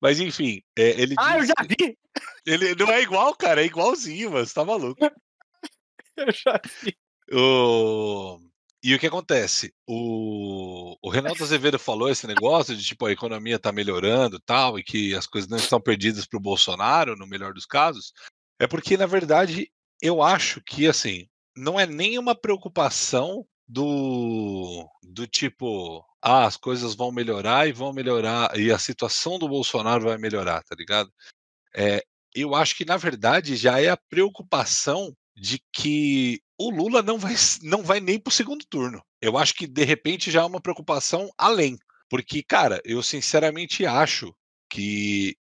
Mas 0.00 0.18
enfim, 0.18 0.62
é, 0.76 1.00
ele 1.00 1.14
Ah, 1.18 1.38
eu 1.38 1.46
já 1.46 1.54
vi! 1.62 1.96
ele 2.46 2.74
não 2.74 2.90
é 2.90 3.02
igual, 3.02 3.34
cara, 3.34 3.62
é 3.62 3.66
igualzinho, 3.66 4.30
mas 4.30 4.48
você 4.48 4.54
tá 4.54 4.64
maluco. 4.64 5.00
Eu 6.16 6.30
já 6.30 6.60
vi. 6.82 6.94
O... 7.32 8.38
E 8.82 8.94
o 8.94 8.98
que 8.98 9.06
acontece? 9.06 9.72
O... 9.86 10.81
o 11.02 11.10
Renato 11.10 11.42
Azevedo 11.42 11.78
falou 11.78 12.08
esse 12.08 12.26
negócio 12.26 12.76
de 12.76 12.84
tipo 12.84 13.06
a 13.06 13.12
economia 13.12 13.58
tá 13.58 13.72
melhorando 13.72 14.38
tal, 14.38 14.78
e 14.78 14.84
que 14.84 15.14
as 15.14 15.26
coisas 15.26 15.50
não 15.50 15.58
estão 15.58 15.80
perdidas 15.80 16.24
para 16.24 16.38
o 16.38 16.42
Bolsonaro, 16.42 17.16
no 17.16 17.26
melhor 17.26 17.52
dos 17.52 17.66
casos. 17.66 18.12
É 18.60 18.68
porque, 18.68 18.96
na 18.96 19.06
verdade, 19.06 19.70
eu 20.00 20.22
acho 20.22 20.62
que 20.62 20.86
assim, 20.86 21.26
não 21.56 21.78
é 21.78 21.86
nenhuma 21.86 22.36
preocupação 22.36 23.44
do, 23.66 24.88
do 25.02 25.26
tipo, 25.26 26.04
ah, 26.22 26.46
as 26.46 26.56
coisas 26.56 26.94
vão 26.94 27.10
melhorar 27.10 27.66
e 27.66 27.72
vão 27.72 27.92
melhorar, 27.92 28.56
e 28.58 28.70
a 28.70 28.78
situação 28.78 29.38
do 29.38 29.48
Bolsonaro 29.48 30.04
vai 30.04 30.18
melhorar, 30.18 30.62
tá 30.62 30.76
ligado? 30.78 31.10
É, 31.74 32.02
eu 32.34 32.54
acho 32.54 32.76
que, 32.76 32.84
na 32.84 32.96
verdade, 32.96 33.56
já 33.56 33.80
é 33.80 33.88
a 33.88 33.96
preocupação 33.96 35.12
de 35.34 35.62
que 35.72 36.40
o 36.58 36.70
Lula 36.70 37.02
não 37.02 37.18
vai, 37.18 37.34
não 37.62 37.82
vai 37.82 38.00
nem 38.00 38.18
para 38.18 38.30
o 38.30 38.34
segundo 38.34 38.64
turno. 38.66 39.02
Eu 39.20 39.36
acho 39.38 39.54
que, 39.54 39.66
de 39.66 39.84
repente, 39.84 40.30
já 40.30 40.42
é 40.42 40.44
uma 40.44 40.60
preocupação 40.60 41.30
além. 41.38 41.78
Porque, 42.08 42.42
cara, 42.42 42.80
eu 42.84 43.02
sinceramente 43.02 43.86
acho 43.86 44.34
que. 44.70 45.36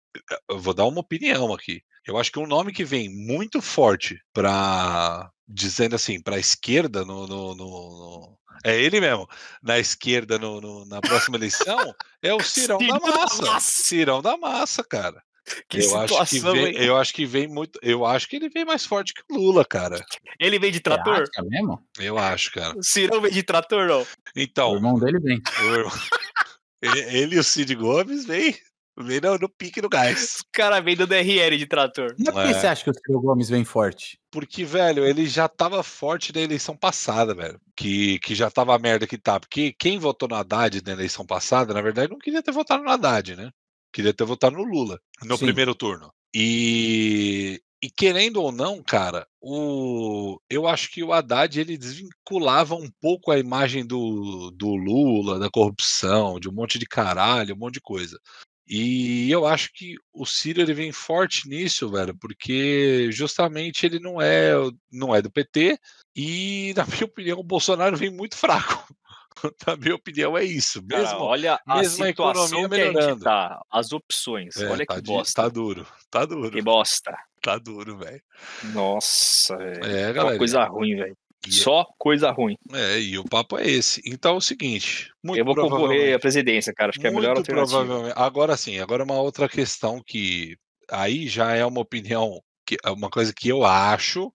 Eu 0.49 0.59
vou 0.59 0.73
dar 0.73 0.85
uma 0.85 0.99
opinião 1.01 1.53
aqui. 1.53 1.81
Eu 2.05 2.17
acho 2.17 2.31
que 2.31 2.39
um 2.39 2.47
nome 2.47 2.73
que 2.73 2.83
vem 2.83 3.09
muito 3.09 3.61
forte 3.61 4.19
para 4.33 5.29
dizendo 5.47 5.95
assim, 5.95 6.21
para 6.21 6.37
a 6.37 6.39
esquerda 6.39 7.03
no, 7.05 7.27
no, 7.27 7.55
no- 7.55 8.37
É 8.63 8.79
ele 8.81 8.99
mesmo. 9.01 9.27
Na 9.61 9.77
esquerda 9.79 10.37
no- 10.39 10.59
no- 10.61 10.85
na 10.85 10.99
próxima 11.01 11.35
eleição 11.37 11.93
é 12.21 12.33
o 12.33 12.41
Cirão 12.41 12.77
da 12.77 12.85
Cirão 12.85 12.99
da 12.99 13.17
Massa. 13.17 13.41
Massa. 13.43 13.83
Cirão 13.83 14.21
da 14.21 14.37
Massa, 14.37 14.83
cara. 14.83 15.21
Que 15.67 15.79
eu 15.79 15.97
acho 15.97 16.07
que 16.19 16.25
situação, 16.25 16.53
vem, 16.53 16.65
hein? 16.67 16.75
eu 16.77 16.95
acho 16.97 17.13
que 17.13 17.25
vem 17.25 17.47
muito, 17.47 17.79
eu 17.81 18.05
acho 18.05 18.27
que 18.27 18.35
ele 18.35 18.47
vem 18.49 18.63
mais 18.63 18.85
forte 18.85 19.13
que 19.13 19.21
o 19.31 19.37
Lula, 19.37 19.65
cara. 19.65 20.03
Ele 20.39 20.59
vem 20.59 20.71
de 20.71 20.79
trator? 20.79 21.23
acha 21.23 21.43
mesmo? 21.47 21.81
Eu 21.99 22.17
acho, 22.17 22.51
cara. 22.51 22.77
O 22.77 22.83
Cirão 22.83 23.19
vem 23.21 23.31
de 23.31 23.41
trator, 23.43 23.87
não? 23.87 24.01
O 24.01 24.07
Então, 24.35 24.75
irmão 24.75 24.99
dele 24.99 25.19
vem. 25.19 25.41
o 25.61 25.75
irmão- 25.75 25.91
ele, 26.81 26.99
ele 27.17 27.35
e 27.35 27.39
o 27.39 27.43
Cid 27.43 27.73
Gomes 27.75 28.25
vem, 28.25 28.55
vem 28.99 29.19
no, 29.19 29.37
no 29.39 29.49
pique 29.49 29.81
do 29.81 29.89
gás. 29.89 30.35
Os 30.35 30.43
caras 30.53 30.83
vêm 30.83 30.95
do 30.95 31.07
DRL 31.07 31.57
de 31.57 31.65
trator. 31.65 32.15
Mas 32.19 32.33
por 32.33 32.43
que 32.43 32.49
É. 32.49 32.53
você 32.53 32.67
acha 32.67 32.83
que 32.83 32.89
o 32.91 32.93
Ciro 32.93 33.19
Gomes 33.21 33.49
vem 33.49 33.63
forte? 33.65 34.19
Porque, 34.31 34.63
velho, 34.63 35.05
ele 35.05 35.25
já 35.25 35.47
tava 35.47 35.81
forte 35.83 36.33
na 36.33 36.41
eleição 36.41 36.77
passada, 36.77 37.33
velho. 37.33 37.59
Que, 37.75 38.19
que 38.19 38.35
já 38.35 38.49
tava 38.51 38.75
a 38.75 38.79
merda 38.79 39.07
que 39.07 39.17
tá. 39.17 39.39
Porque 39.39 39.73
quem 39.77 39.97
votou 39.97 40.29
no 40.29 40.35
Haddad 40.35 40.81
na 40.85 40.91
eleição 40.93 41.25
passada, 41.25 41.73
na 41.73 41.81
verdade, 41.81 42.11
não 42.11 42.19
queria 42.19 42.43
ter 42.43 42.51
votado 42.51 42.83
no 42.83 42.89
Haddad, 42.89 43.35
né? 43.35 43.49
Queria 43.91 44.13
ter 44.13 44.23
votado 44.23 44.55
no 44.55 44.63
Lula 44.63 44.99
no 45.23 45.37
Sim. 45.37 45.45
primeiro 45.45 45.75
turno. 45.75 46.11
E 46.33 47.61
e 47.83 47.89
querendo 47.89 48.37
ou 48.43 48.51
não, 48.51 48.83
cara, 48.83 49.27
o, 49.41 50.39
eu 50.47 50.67
acho 50.67 50.91
que 50.91 51.03
o 51.03 51.11
Haddad 51.11 51.59
ele 51.59 51.75
desvinculava 51.75 52.75
um 52.75 52.87
pouco 53.01 53.31
a 53.31 53.39
imagem 53.39 53.83
do, 53.83 54.51
do 54.51 54.75
Lula, 54.75 55.39
da 55.39 55.49
corrupção, 55.49 56.39
de 56.39 56.47
um 56.47 56.51
monte 56.51 56.77
de 56.77 56.85
caralho, 56.85 57.55
um 57.55 57.57
monte 57.57 57.75
de 57.75 57.81
coisa. 57.81 58.19
E 58.67 59.31
eu 59.31 59.47
acho 59.47 59.71
que 59.73 59.95
o 60.13 60.27
Ciro 60.27 60.61
ele 60.61 60.75
vem 60.75 60.91
forte 60.91 61.49
nisso, 61.49 61.89
velho, 61.89 62.15
porque 62.15 63.09
justamente 63.11 63.83
ele 63.83 63.99
não 63.99 64.21
é, 64.21 64.51
não 64.91 65.15
é 65.15 65.21
do 65.21 65.31
PT 65.31 65.75
e, 66.15 66.73
na 66.77 66.85
minha 66.85 67.05
opinião, 67.05 67.39
o 67.39 67.43
Bolsonaro 67.43 67.97
vem 67.97 68.11
muito 68.11 68.37
fraco. 68.37 68.95
na 69.67 69.75
minha 69.77 69.95
opinião, 69.95 70.37
é 70.37 70.43
isso. 70.43 70.81
Mesmo, 70.83 71.05
Cara, 71.05 71.19
olha 71.23 71.59
mesmo 71.67 72.03
a 72.03 72.07
situação 72.07 72.45
economia 72.59 72.69
que 72.69 72.75
a 72.75 72.85
gente 72.85 72.93
melhorando. 72.95 73.23
tá, 73.23 73.61
as 73.71 73.91
opções. 73.91 74.57
É, 74.57 74.69
olha 74.69 74.85
tá, 74.85 74.95
que 74.95 75.01
di- 75.01 75.07
bosta. 75.11 75.41
tá 75.41 75.49
duro, 75.49 75.87
tá 76.09 76.25
duro, 76.25 76.51
Que 76.51 76.61
bosta. 76.61 77.17
tá 77.41 77.57
duro, 77.57 77.97
velho. 77.97 78.21
Nossa, 78.73 79.57
velho. 79.57 79.85
É, 79.85 80.13
galera. 80.13 80.37
coisa 80.37 80.63
ruim, 80.65 80.95
velho. 80.95 81.17
E, 81.47 81.51
Só 81.51 81.87
coisa 81.97 82.29
ruim. 82.29 82.55
é, 82.71 82.99
e 82.99 83.17
o 83.17 83.23
papo 83.23 83.57
é 83.57 83.67
esse. 83.67 83.99
Então 84.05 84.33
é 84.35 84.37
o 84.37 84.41
seguinte, 84.41 85.11
muito 85.23 85.39
Eu 85.39 85.45
vou 85.45 85.55
concorrer 85.55 86.15
à 86.15 86.19
presidência, 86.19 86.71
cara. 86.71 86.89
Acho 86.91 86.99
que 86.99 87.07
é 87.07 87.09
a 87.09 87.13
melhor 87.13 87.35
alternativa. 87.35 87.77
provavelmente. 87.79 88.13
Agora 88.15 88.55
sim, 88.55 88.77
agora 88.79 89.03
uma 89.03 89.19
outra 89.19 89.49
questão 89.49 90.03
que 90.05 90.55
aí 90.87 91.27
já 91.27 91.55
é 91.55 91.65
uma 91.65 91.81
opinião, 91.81 92.39
que 92.63 92.77
é 92.83 92.91
uma 92.91 93.09
coisa 93.09 93.33
que 93.35 93.49
eu 93.49 93.65
acho 93.65 94.31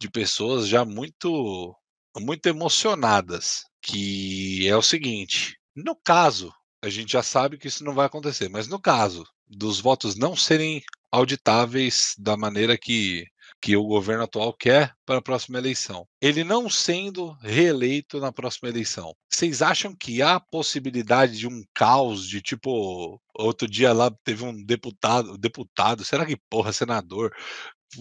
de 0.00 0.08
pessoas 0.10 0.66
já 0.66 0.86
muito 0.86 1.76
muito 2.18 2.46
emocionadas, 2.46 3.64
que 3.82 4.66
é 4.68 4.76
o 4.76 4.82
seguinte, 4.82 5.56
no 5.74 5.94
caso, 5.94 6.52
a 6.82 6.88
gente 6.88 7.12
já 7.12 7.22
sabe 7.22 7.58
que 7.58 7.68
isso 7.68 7.84
não 7.84 7.94
vai 7.94 8.06
acontecer, 8.06 8.48
mas 8.48 8.68
no 8.68 8.80
caso 8.80 9.24
dos 9.46 9.80
votos 9.80 10.16
não 10.16 10.36
serem 10.36 10.82
auditáveis 11.10 12.14
da 12.18 12.36
maneira 12.36 12.76
que 12.76 13.24
que 13.60 13.76
o 13.76 13.84
governo 13.84 14.24
atual 14.24 14.52
quer 14.52 14.94
para 15.04 15.18
a 15.18 15.22
próxima 15.22 15.58
eleição. 15.58 16.06
Ele 16.20 16.44
não 16.44 16.70
sendo 16.70 17.32
reeleito 17.40 18.20
na 18.20 18.32
próxima 18.32 18.68
eleição. 18.68 19.14
Vocês 19.28 19.62
acham 19.62 19.94
que 19.94 20.22
há 20.22 20.38
possibilidade 20.38 21.36
de 21.36 21.46
um 21.48 21.62
caos 21.74 22.26
de 22.28 22.40
tipo 22.40 23.20
outro 23.34 23.68
dia 23.68 23.92
lá 23.92 24.10
teve 24.24 24.44
um 24.44 24.64
deputado, 24.64 25.36
deputado, 25.36 26.04
será 26.04 26.24
que 26.24 26.36
porra, 26.48 26.72
senador 26.72 27.32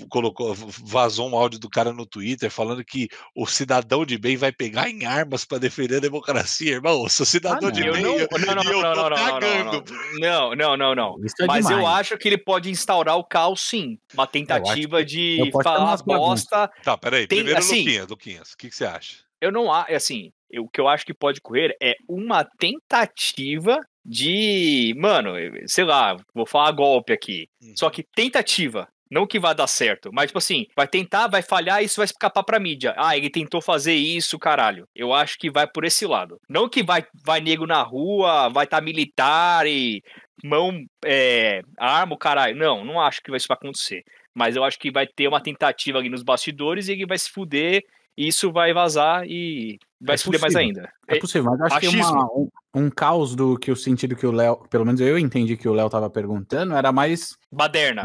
colocou 0.09 0.53
vazou 0.55 1.29
um 1.29 1.35
áudio 1.35 1.59
do 1.59 1.69
cara 1.69 1.93
no 1.93 2.05
Twitter 2.05 2.51
falando 2.51 2.83
que 2.83 3.07
o 3.35 3.45
cidadão 3.45 4.05
de 4.05 4.17
bem 4.17 4.35
vai 4.37 4.51
pegar 4.51 4.89
em 4.89 5.05
armas 5.05 5.45
para 5.45 5.57
defender 5.59 5.97
a 5.97 6.01
democracia, 6.01 6.73
irmão. 6.73 7.03
Eu 7.03 7.09
sou 7.09 7.25
cidadão 7.25 7.69
Ah, 7.69 7.71
de. 7.71 7.85
Eu 7.85 7.93
bem 7.93 8.01
não, 8.03 8.17
eu- 8.17 8.27
não, 8.31 8.55
não, 8.55 8.63
eu 8.63 8.81
não, 8.81 8.81
não, 8.81 8.95
não, 8.95 9.09
não, 9.09 9.17
cagando. 9.17 9.83
não, 10.19 10.55
não, 10.55 10.77
não, 10.77 10.95
não. 10.95 11.15
Isso 11.25 11.35
é 11.41 11.45
Mas 11.45 11.65
demais. 11.65 11.81
eu 11.83 11.87
acho 11.87 12.17
que 12.17 12.27
ele 12.27 12.37
pode 12.37 12.69
instaurar 12.69 13.17
o 13.17 13.23
caos, 13.23 13.61
sim. 13.61 13.97
Uma 14.13 14.27
tentativa 14.27 15.03
de 15.03 15.49
falar 15.63 15.97
bosta. 16.03 16.69
Tá, 16.83 16.97
peraí. 16.97 17.27
Tem, 17.27 17.39
Primeiro, 17.39 17.59
assim- 17.59 17.79
Luquinhas, 17.79 18.07
Luquinhas, 18.07 18.51
o 18.53 18.57
que, 18.57 18.69
que 18.69 18.75
você 18.75 18.85
acha? 18.85 19.17
Eu 19.39 19.51
não 19.51 19.71
acho, 19.71 19.93
assim, 19.93 20.31
eu- 20.49 20.63
o 20.63 20.69
que 20.69 20.81
eu 20.81 20.87
acho 20.87 21.05
que 21.05 21.13
pode 21.13 21.39
correr 21.41 21.75
é 21.81 21.95
uma 22.09 22.43
tentativa 22.43 23.79
de, 24.05 24.93
mano, 24.97 25.31
sei 25.67 25.83
lá, 25.83 26.15
vou 26.33 26.45
falar 26.45 26.71
golpe 26.71 27.11
aqui. 27.13 27.47
Só 27.75 27.89
que 27.89 28.03
tentativa. 28.03 28.87
Não 29.11 29.25
que 29.27 29.39
vai 29.39 29.53
dar 29.55 29.67
certo, 29.67 30.09
mas 30.13 30.27
tipo 30.27 30.37
assim, 30.37 30.65
vai 30.75 30.87
tentar, 30.87 31.27
vai 31.27 31.41
falhar 31.41 31.83
isso 31.83 31.97
vai 31.97 32.05
escapar 32.05 32.43
pra 32.43 32.59
mídia. 32.59 32.93
Ah, 32.97 33.15
ele 33.17 33.29
tentou 33.29 33.61
fazer 33.61 33.93
isso, 33.93 34.37
caralho. 34.37 34.85
Eu 34.95 35.13
acho 35.13 35.37
que 35.37 35.49
vai 35.49 35.65
por 35.67 35.85
esse 35.85 36.05
lado. 36.05 36.37
Não 36.49 36.67
que 36.69 36.83
vai, 36.83 37.05
vai 37.25 37.39
nego 37.39 37.65
na 37.65 37.81
rua, 37.81 38.49
vai 38.49 38.65
estar 38.65 38.81
militar 38.81 39.65
e 39.67 40.01
mão, 40.43 40.77
é, 41.05 41.61
arma, 41.77 42.17
caralho. 42.17 42.55
Não, 42.55 42.83
não 42.83 42.99
acho 42.99 43.21
que 43.21 43.29
vai 43.31 43.37
isso 43.37 43.47
vai 43.47 43.55
acontecer. 43.57 44.03
Mas 44.35 44.55
eu 44.55 44.63
acho 44.63 44.77
que 44.77 44.91
vai 44.91 45.07
ter 45.07 45.27
uma 45.27 45.41
tentativa 45.41 45.97
ali 45.97 46.09
nos 46.09 46.21
bastidores 46.23 46.87
e 46.87 46.91
ele 46.91 47.05
vai 47.07 47.17
se 47.17 47.29
fuder 47.29 47.81
e 48.15 48.27
isso 48.27 48.51
vai 48.51 48.73
vazar 48.73 49.23
e 49.25 49.77
vai 50.01 50.13
É 50.13 50.17
se 50.17 50.25
fuder 50.25 50.41
mais 50.41 50.55
ainda. 50.55 50.89
É 51.07 51.17
possível, 51.17 51.49
mas 51.51 51.61
acho 51.61 51.79
que 51.79 51.87
uma- 51.87 52.05
achismo. 52.05 52.49
um, 52.75 52.81
um 52.85 52.89
caos 52.89 53.35
do 53.35 53.57
que 53.57 53.71
o 53.71 53.75
sentido 53.75 54.15
que 54.15 54.27
o 54.27 54.31
Léo, 54.31 54.57
pelo 54.69 54.85
menos 54.85 54.99
eu 55.01 55.17
entendi 55.17 55.55
que 55.57 55.67
o 55.67 55.73
Léo 55.73 55.89
tava 55.89 56.09
perguntando, 56.09 56.75
era 56.75 56.91
mais 56.91 57.35
Baderna. 57.51 58.03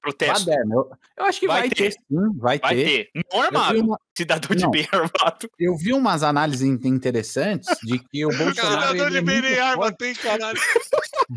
Protesto. 0.00 0.44
baderna. 0.46 0.74
Eu, 0.74 0.90
eu 1.18 1.24
acho 1.24 1.40
que 1.40 1.46
Vai 1.46 1.60
vai, 1.60 1.68
ter. 1.70 1.74
ter. 1.74 1.90
sim, 1.92 2.38
vai, 2.38 2.58
Vai 2.58 2.74
ter. 2.76 2.84
ter. 2.84 3.22
Não 3.32 3.40
armado. 3.42 3.80
uma- 3.80 4.00
Cidadão 4.16 4.56
de 4.56 4.62
Não. 4.64 4.70
bem 4.72 4.86
armado. 4.90 5.48
eu 5.60 5.76
vi 5.76 5.92
umas 5.92 6.22
análises 6.24 6.62
in- 6.66 6.80
interessantes 6.88 7.68
de 7.84 7.98
que 8.00 8.24
o 8.26 8.30
Bolsonaro. 8.36 8.54
Cidadão 8.92 9.06
ele 9.06 9.10
de 9.10 9.16
é 9.18 9.20
bem 9.22 9.40
nem 9.42 9.58
arma 9.60 9.82
forte- 9.84 9.96
tem, 9.98 10.14
caralho. 10.14 10.58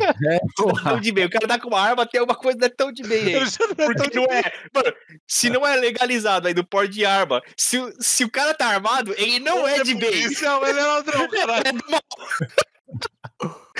É. 0.01 0.39
Cidadão 0.57 0.99
de 1.01 1.11
bem. 1.11 1.25
O 1.25 1.29
cara 1.29 1.47
tá 1.47 1.59
com 1.59 1.67
uma 1.67 1.79
arma, 1.81 2.05
tem 2.05 2.19
alguma 2.19 2.37
coisa 2.37 2.57
não 2.57 2.65
é 2.65 2.69
tão 2.69 2.91
de 2.93 3.03
bem 3.03 3.23
aí. 3.25 3.33
É 3.35 3.39
Porque 3.75 4.15
não 4.19 4.23
é. 4.25 4.41
Mano, 4.73 4.93
se 5.27 5.49
não 5.49 5.67
é 5.67 5.75
legalizado 5.75 6.47
aí 6.47 6.53
do 6.53 6.65
porte 6.65 6.93
de 6.93 7.05
arma, 7.05 7.41
se, 7.57 7.77
o- 7.77 7.93
se 7.99 8.23
o 8.23 8.31
cara 8.31 8.53
tá 8.53 8.67
armado, 8.67 9.13
ele 9.17 9.39
não 9.39 9.67
é 9.67 9.83
de 9.83 9.93
bem. 9.95 10.09
policial, 10.09 10.65
ele 10.65 10.79
é 10.79 10.83
ladrão, 10.85 11.27
caralho. 11.27 11.63
É 11.67 11.71
do 11.73 11.83
mal. 11.89 12.01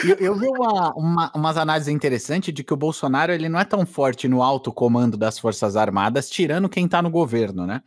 Eu, 0.07 0.15
eu 0.17 0.35
vi 0.35 0.47
uma, 0.47 0.93
uma- 0.95 1.31
umas 1.35 1.57
análises 1.57 1.87
interessantes 1.93 2.53
de 2.53 2.63
que 2.63 2.73
o 2.73 2.77
Bolsonaro 2.77 3.31
ele 3.31 3.49
não 3.49 3.59
é 3.59 3.65
tão 3.65 3.85
forte 3.85 4.27
no 4.27 4.41
alto 4.41 4.71
comando 4.71 5.17
das 5.17 5.37
Forças 5.37 5.75
Armadas, 5.75 6.29
tirando 6.29 6.69
quem 6.69 6.87
tá 6.87 7.01
no 7.01 7.09
governo, 7.09 7.65
né? 7.65 7.81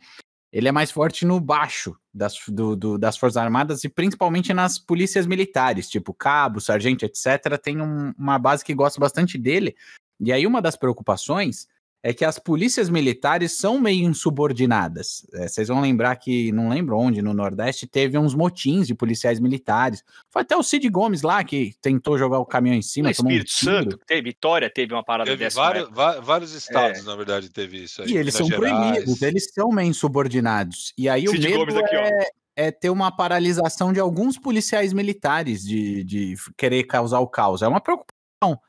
Ele 0.51 0.67
é 0.69 0.71
mais 0.71 0.89
forte 0.89 1.25
no 1.25 1.39
baixo 1.39 1.95
das, 2.13 2.35
do- 2.47 2.75
do- 2.75 2.97
das 2.97 3.17
Forças 3.17 3.35
Armadas 3.37 3.83
e 3.83 3.89
principalmente 3.89 4.53
nas 4.53 4.79
polícias 4.79 5.25
militares, 5.27 5.89
tipo 5.89 6.13
cabo, 6.13 6.61
sargento, 6.61 7.03
etc. 7.03 7.57
Tem 7.61 7.81
um- 7.81 8.13
uma 8.17 8.39
base 8.39 8.63
que 8.63 8.73
gosta 8.73 8.99
bastante 8.99 9.37
dele. 9.37 9.75
E 10.19 10.31
aí, 10.31 10.47
uma 10.47 10.61
das 10.61 10.77
preocupações 10.77 11.67
é 12.07 12.13
que 12.13 12.23
as 12.23 12.37
polícias 12.37 12.87
militares 12.87 13.53
são 13.53 13.79
meio 13.81 14.07
insubordinadas. 14.07 15.25
É, 15.33 15.47
vocês 15.47 15.67
vão 15.69 15.81
lembrar 15.81 16.15
que, 16.17 16.51
não 16.51 16.69
lembro 16.69 16.95
onde, 16.99 17.19
no 17.19 17.33
Nordeste, 17.33 17.87
teve 17.87 18.15
uns 18.15 18.35
motins 18.35 18.85
de 18.85 18.93
policiais 18.93 19.39
militares. 19.39 20.03
Foi 20.29 20.43
até 20.43 20.55
o 20.55 20.61
Cid 20.61 20.87
Gomes 20.89 21.23
lá 21.23 21.43
que 21.43 21.73
tentou 21.81 22.15
jogar 22.15 22.37
o 22.37 22.45
caminhão 22.45 22.77
em 22.77 22.81
cima, 22.83 23.05
No 23.05 23.09
um 23.09 23.11
Espírito 23.11 23.47
tiro. 23.47 23.71
Santo, 23.71 23.99
teve 24.05 24.21
Vitória, 24.21 24.69
teve 24.69 24.93
uma 24.93 25.03
parada 25.03 25.31
Teve 25.31 25.45
dessa. 25.45 25.55
vários, 25.59 25.85
né? 25.89 25.93
va- 25.95 26.19
vários 26.19 26.53
estados, 26.53 27.03
na 27.05 27.15
verdade, 27.15 27.49
teve 27.49 27.83
isso 27.83 28.03
aí. 28.03 28.11
E 28.11 28.17
eles 28.17 28.35
são 28.35 28.45
Gerais. 28.45 28.71
proibidos, 28.71 29.21
eles 29.23 29.51
são 29.51 29.69
meio 29.69 29.89
insubordinados. 29.89 30.93
E 30.95 31.09
aí 31.09 31.27
Cid 31.27 31.47
o 31.47 31.49
medo 31.49 31.59
Gomes 31.59 31.75
aqui, 31.75 31.95
ó. 31.95 31.99
é, 32.01 32.27
é 32.55 32.71
ter 32.71 32.91
uma 32.91 33.11
paralisação 33.15 33.91
de 33.91 33.99
alguns 33.99 34.37
policiais 34.37 34.93
militares 34.93 35.63
de, 35.63 36.03
de 36.03 36.35
querer 36.55 36.83
causar 36.83 37.19
o 37.19 37.27
caos. 37.27 37.63
É 37.63 37.67
uma 37.67 37.81
preocupação. 37.81 38.59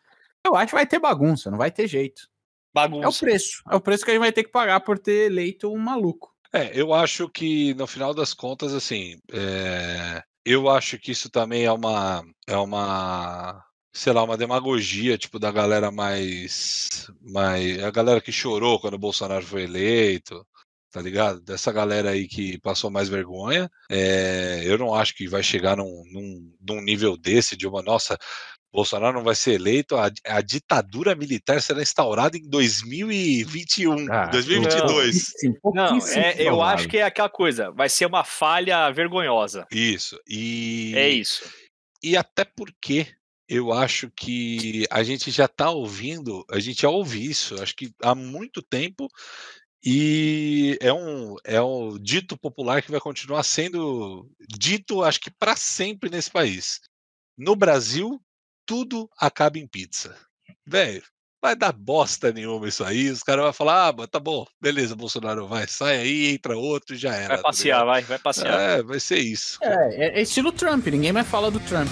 Eu 0.46 0.56
acho 0.56 0.68
que 0.68 0.74
vai 0.74 0.86
ter 0.86 0.98
bagunça, 0.98 1.50
não 1.50 1.58
vai 1.58 1.70
ter 1.70 1.86
jeito. 1.86 2.22
É 2.76 2.86
o 2.86 2.88
Bagunça. 2.88 3.24
preço. 3.24 3.62
É 3.70 3.76
o 3.76 3.80
preço 3.80 4.04
que 4.04 4.10
a 4.10 4.14
gente 4.14 4.20
vai 4.20 4.32
ter 4.32 4.44
que 4.44 4.50
pagar 4.50 4.80
por 4.80 4.98
ter 4.98 5.30
eleito 5.30 5.72
um 5.72 5.78
maluco. 5.78 6.34
É, 6.52 6.70
eu 6.74 6.94
acho 6.94 7.28
que 7.28 7.74
no 7.74 7.86
final 7.86 8.14
das 8.14 8.32
contas, 8.32 8.72
assim, 8.72 9.18
é, 9.32 10.22
eu 10.44 10.68
acho 10.68 10.98
que 10.98 11.10
isso 11.10 11.28
também 11.28 11.64
é 11.64 11.72
uma, 11.72 12.24
é 12.46 12.56
uma, 12.56 13.62
sei 13.92 14.12
lá, 14.12 14.22
uma 14.22 14.36
demagogia, 14.36 15.18
tipo, 15.18 15.38
da 15.38 15.50
galera 15.50 15.90
mais, 15.90 17.10
mais, 17.20 17.82
a 17.82 17.90
galera 17.90 18.20
que 18.20 18.32
chorou 18.32 18.78
quando 18.78 18.94
o 18.94 18.98
Bolsonaro 18.98 19.44
foi 19.44 19.64
eleito, 19.64 20.46
tá 20.92 21.02
ligado? 21.02 21.40
Dessa 21.42 21.72
galera 21.72 22.10
aí 22.10 22.26
que 22.28 22.58
passou 22.60 22.90
mais 22.90 23.08
vergonha. 23.08 23.70
É, 23.90 24.62
eu 24.64 24.78
não 24.78 24.94
acho 24.94 25.14
que 25.14 25.28
vai 25.28 25.42
chegar 25.42 25.76
num, 25.76 26.02
num, 26.12 26.54
num 26.60 26.80
nível 26.80 27.16
desse, 27.16 27.56
de 27.56 27.66
uma, 27.66 27.82
nossa, 27.82 28.16
Bolsonaro 28.76 29.16
não 29.16 29.24
vai 29.24 29.34
ser 29.34 29.52
eleito, 29.52 29.96
a, 29.96 30.10
a 30.26 30.42
ditadura 30.42 31.14
militar 31.14 31.62
será 31.62 31.80
instaurada 31.80 32.36
em 32.36 32.46
2021, 32.46 34.12
Ah, 34.12 34.26
2022. 34.26 35.32
pouquíssimo, 35.32 35.58
Não, 35.74 35.86
pouquíssimo 35.88 36.22
é, 36.22 36.42
eu 36.42 36.60
acho 36.60 36.86
que 36.86 36.98
é 36.98 37.02
aquela 37.02 37.30
coisa. 37.30 37.70
Vai 37.70 37.88
ser 37.88 38.04
uma 38.04 38.22
falha 38.22 38.90
vergonhosa. 38.90 39.66
Isso. 39.72 40.20
E, 40.28 40.92
É 40.94 41.08
isso. 41.08 41.50
e 42.02 42.18
até 42.18 42.44
porque 42.44 43.06
eu 43.48 43.72
acho 43.72 44.10
que 44.14 44.84
a 44.90 45.02
gente 45.02 45.30
já 45.30 45.46
está 45.46 45.70
ouvindo, 45.70 46.44
a 46.50 46.58
gente 46.58 46.82
já 46.82 46.90
ouve 46.90 47.24
isso, 47.24 47.60
acho 47.62 47.74
que 47.74 47.90
há 48.02 48.14
muito 48.14 48.60
tempo, 48.60 49.08
e 49.82 50.76
é 50.82 50.92
um, 50.92 51.36
é 51.44 51.62
um 51.62 51.96
dito 51.98 52.36
popular 52.36 52.82
que 52.82 52.90
vai 52.90 53.00
continuar 53.00 53.42
sendo 53.42 54.28
dito, 54.58 55.02
acho 55.02 55.20
que 55.20 55.30
para 55.30 55.56
sempre 55.56 56.10
nesse 56.10 56.30
país. 56.30 56.80
No 57.38 57.54
Brasil, 57.54 58.20
tudo 58.66 59.08
acaba 59.18 59.58
em 59.58 59.66
pizza. 59.66 60.14
Velho, 60.66 61.02
vai 61.40 61.54
dar 61.54 61.72
bosta 61.72 62.32
nenhuma 62.32 62.68
isso 62.68 62.82
aí. 62.84 63.08
Os 63.08 63.22
caras 63.22 63.44
vão 63.44 63.52
falar: 63.52 63.88
ah, 63.88 63.94
mas 63.96 64.08
tá 64.08 64.18
bom, 64.18 64.44
beleza, 64.60 64.96
Bolsonaro 64.96 65.46
vai, 65.46 65.66
sai 65.68 65.98
aí, 65.98 66.34
entra 66.34 66.58
outro 66.58 66.94
e 66.94 66.98
já 66.98 67.14
era. 67.14 67.28
Vai 67.28 67.36
tá 67.36 67.42
passear, 67.44 67.78
ligado? 67.78 67.86
vai, 67.86 68.02
vai 68.02 68.18
passear. 68.18 68.60
É, 68.60 68.82
vai 68.82 69.00
ser 69.00 69.18
isso. 69.18 69.58
É, 69.62 70.18
é 70.18 70.22
estilo 70.22 70.52
Trump, 70.52 70.86
ninguém 70.88 71.12
mais 71.12 71.26
fala 71.28 71.50
do 71.50 71.60
Trump. 71.60 71.88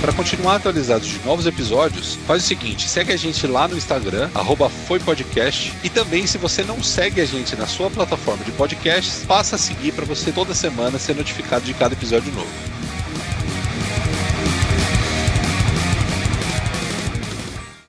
Para 0.00 0.12
continuar 0.12 0.56
atualizado 0.56 1.06
de 1.06 1.16
novos 1.24 1.46
episódios, 1.46 2.16
faz 2.26 2.42
o 2.42 2.46
seguinte: 2.46 2.88
segue 2.88 3.12
a 3.12 3.16
gente 3.16 3.46
lá 3.46 3.68
no 3.68 3.76
Instagram, 3.76 4.30
arroba 4.34 4.68
FoiPodcast. 4.68 5.72
E 5.84 5.88
também, 5.88 6.26
se 6.26 6.38
você 6.38 6.64
não 6.64 6.82
segue 6.82 7.20
a 7.20 7.24
gente 7.24 7.54
na 7.54 7.68
sua 7.68 7.88
plataforma 7.88 8.44
de 8.44 8.50
podcasts, 8.52 9.24
passa 9.24 9.54
a 9.54 9.58
seguir 9.58 9.92
para 9.92 10.04
você 10.04 10.32
toda 10.32 10.54
semana 10.54 10.98
ser 10.98 11.14
notificado 11.14 11.64
de 11.64 11.72
cada 11.74 11.94
episódio 11.94 12.32
novo. 12.32 12.50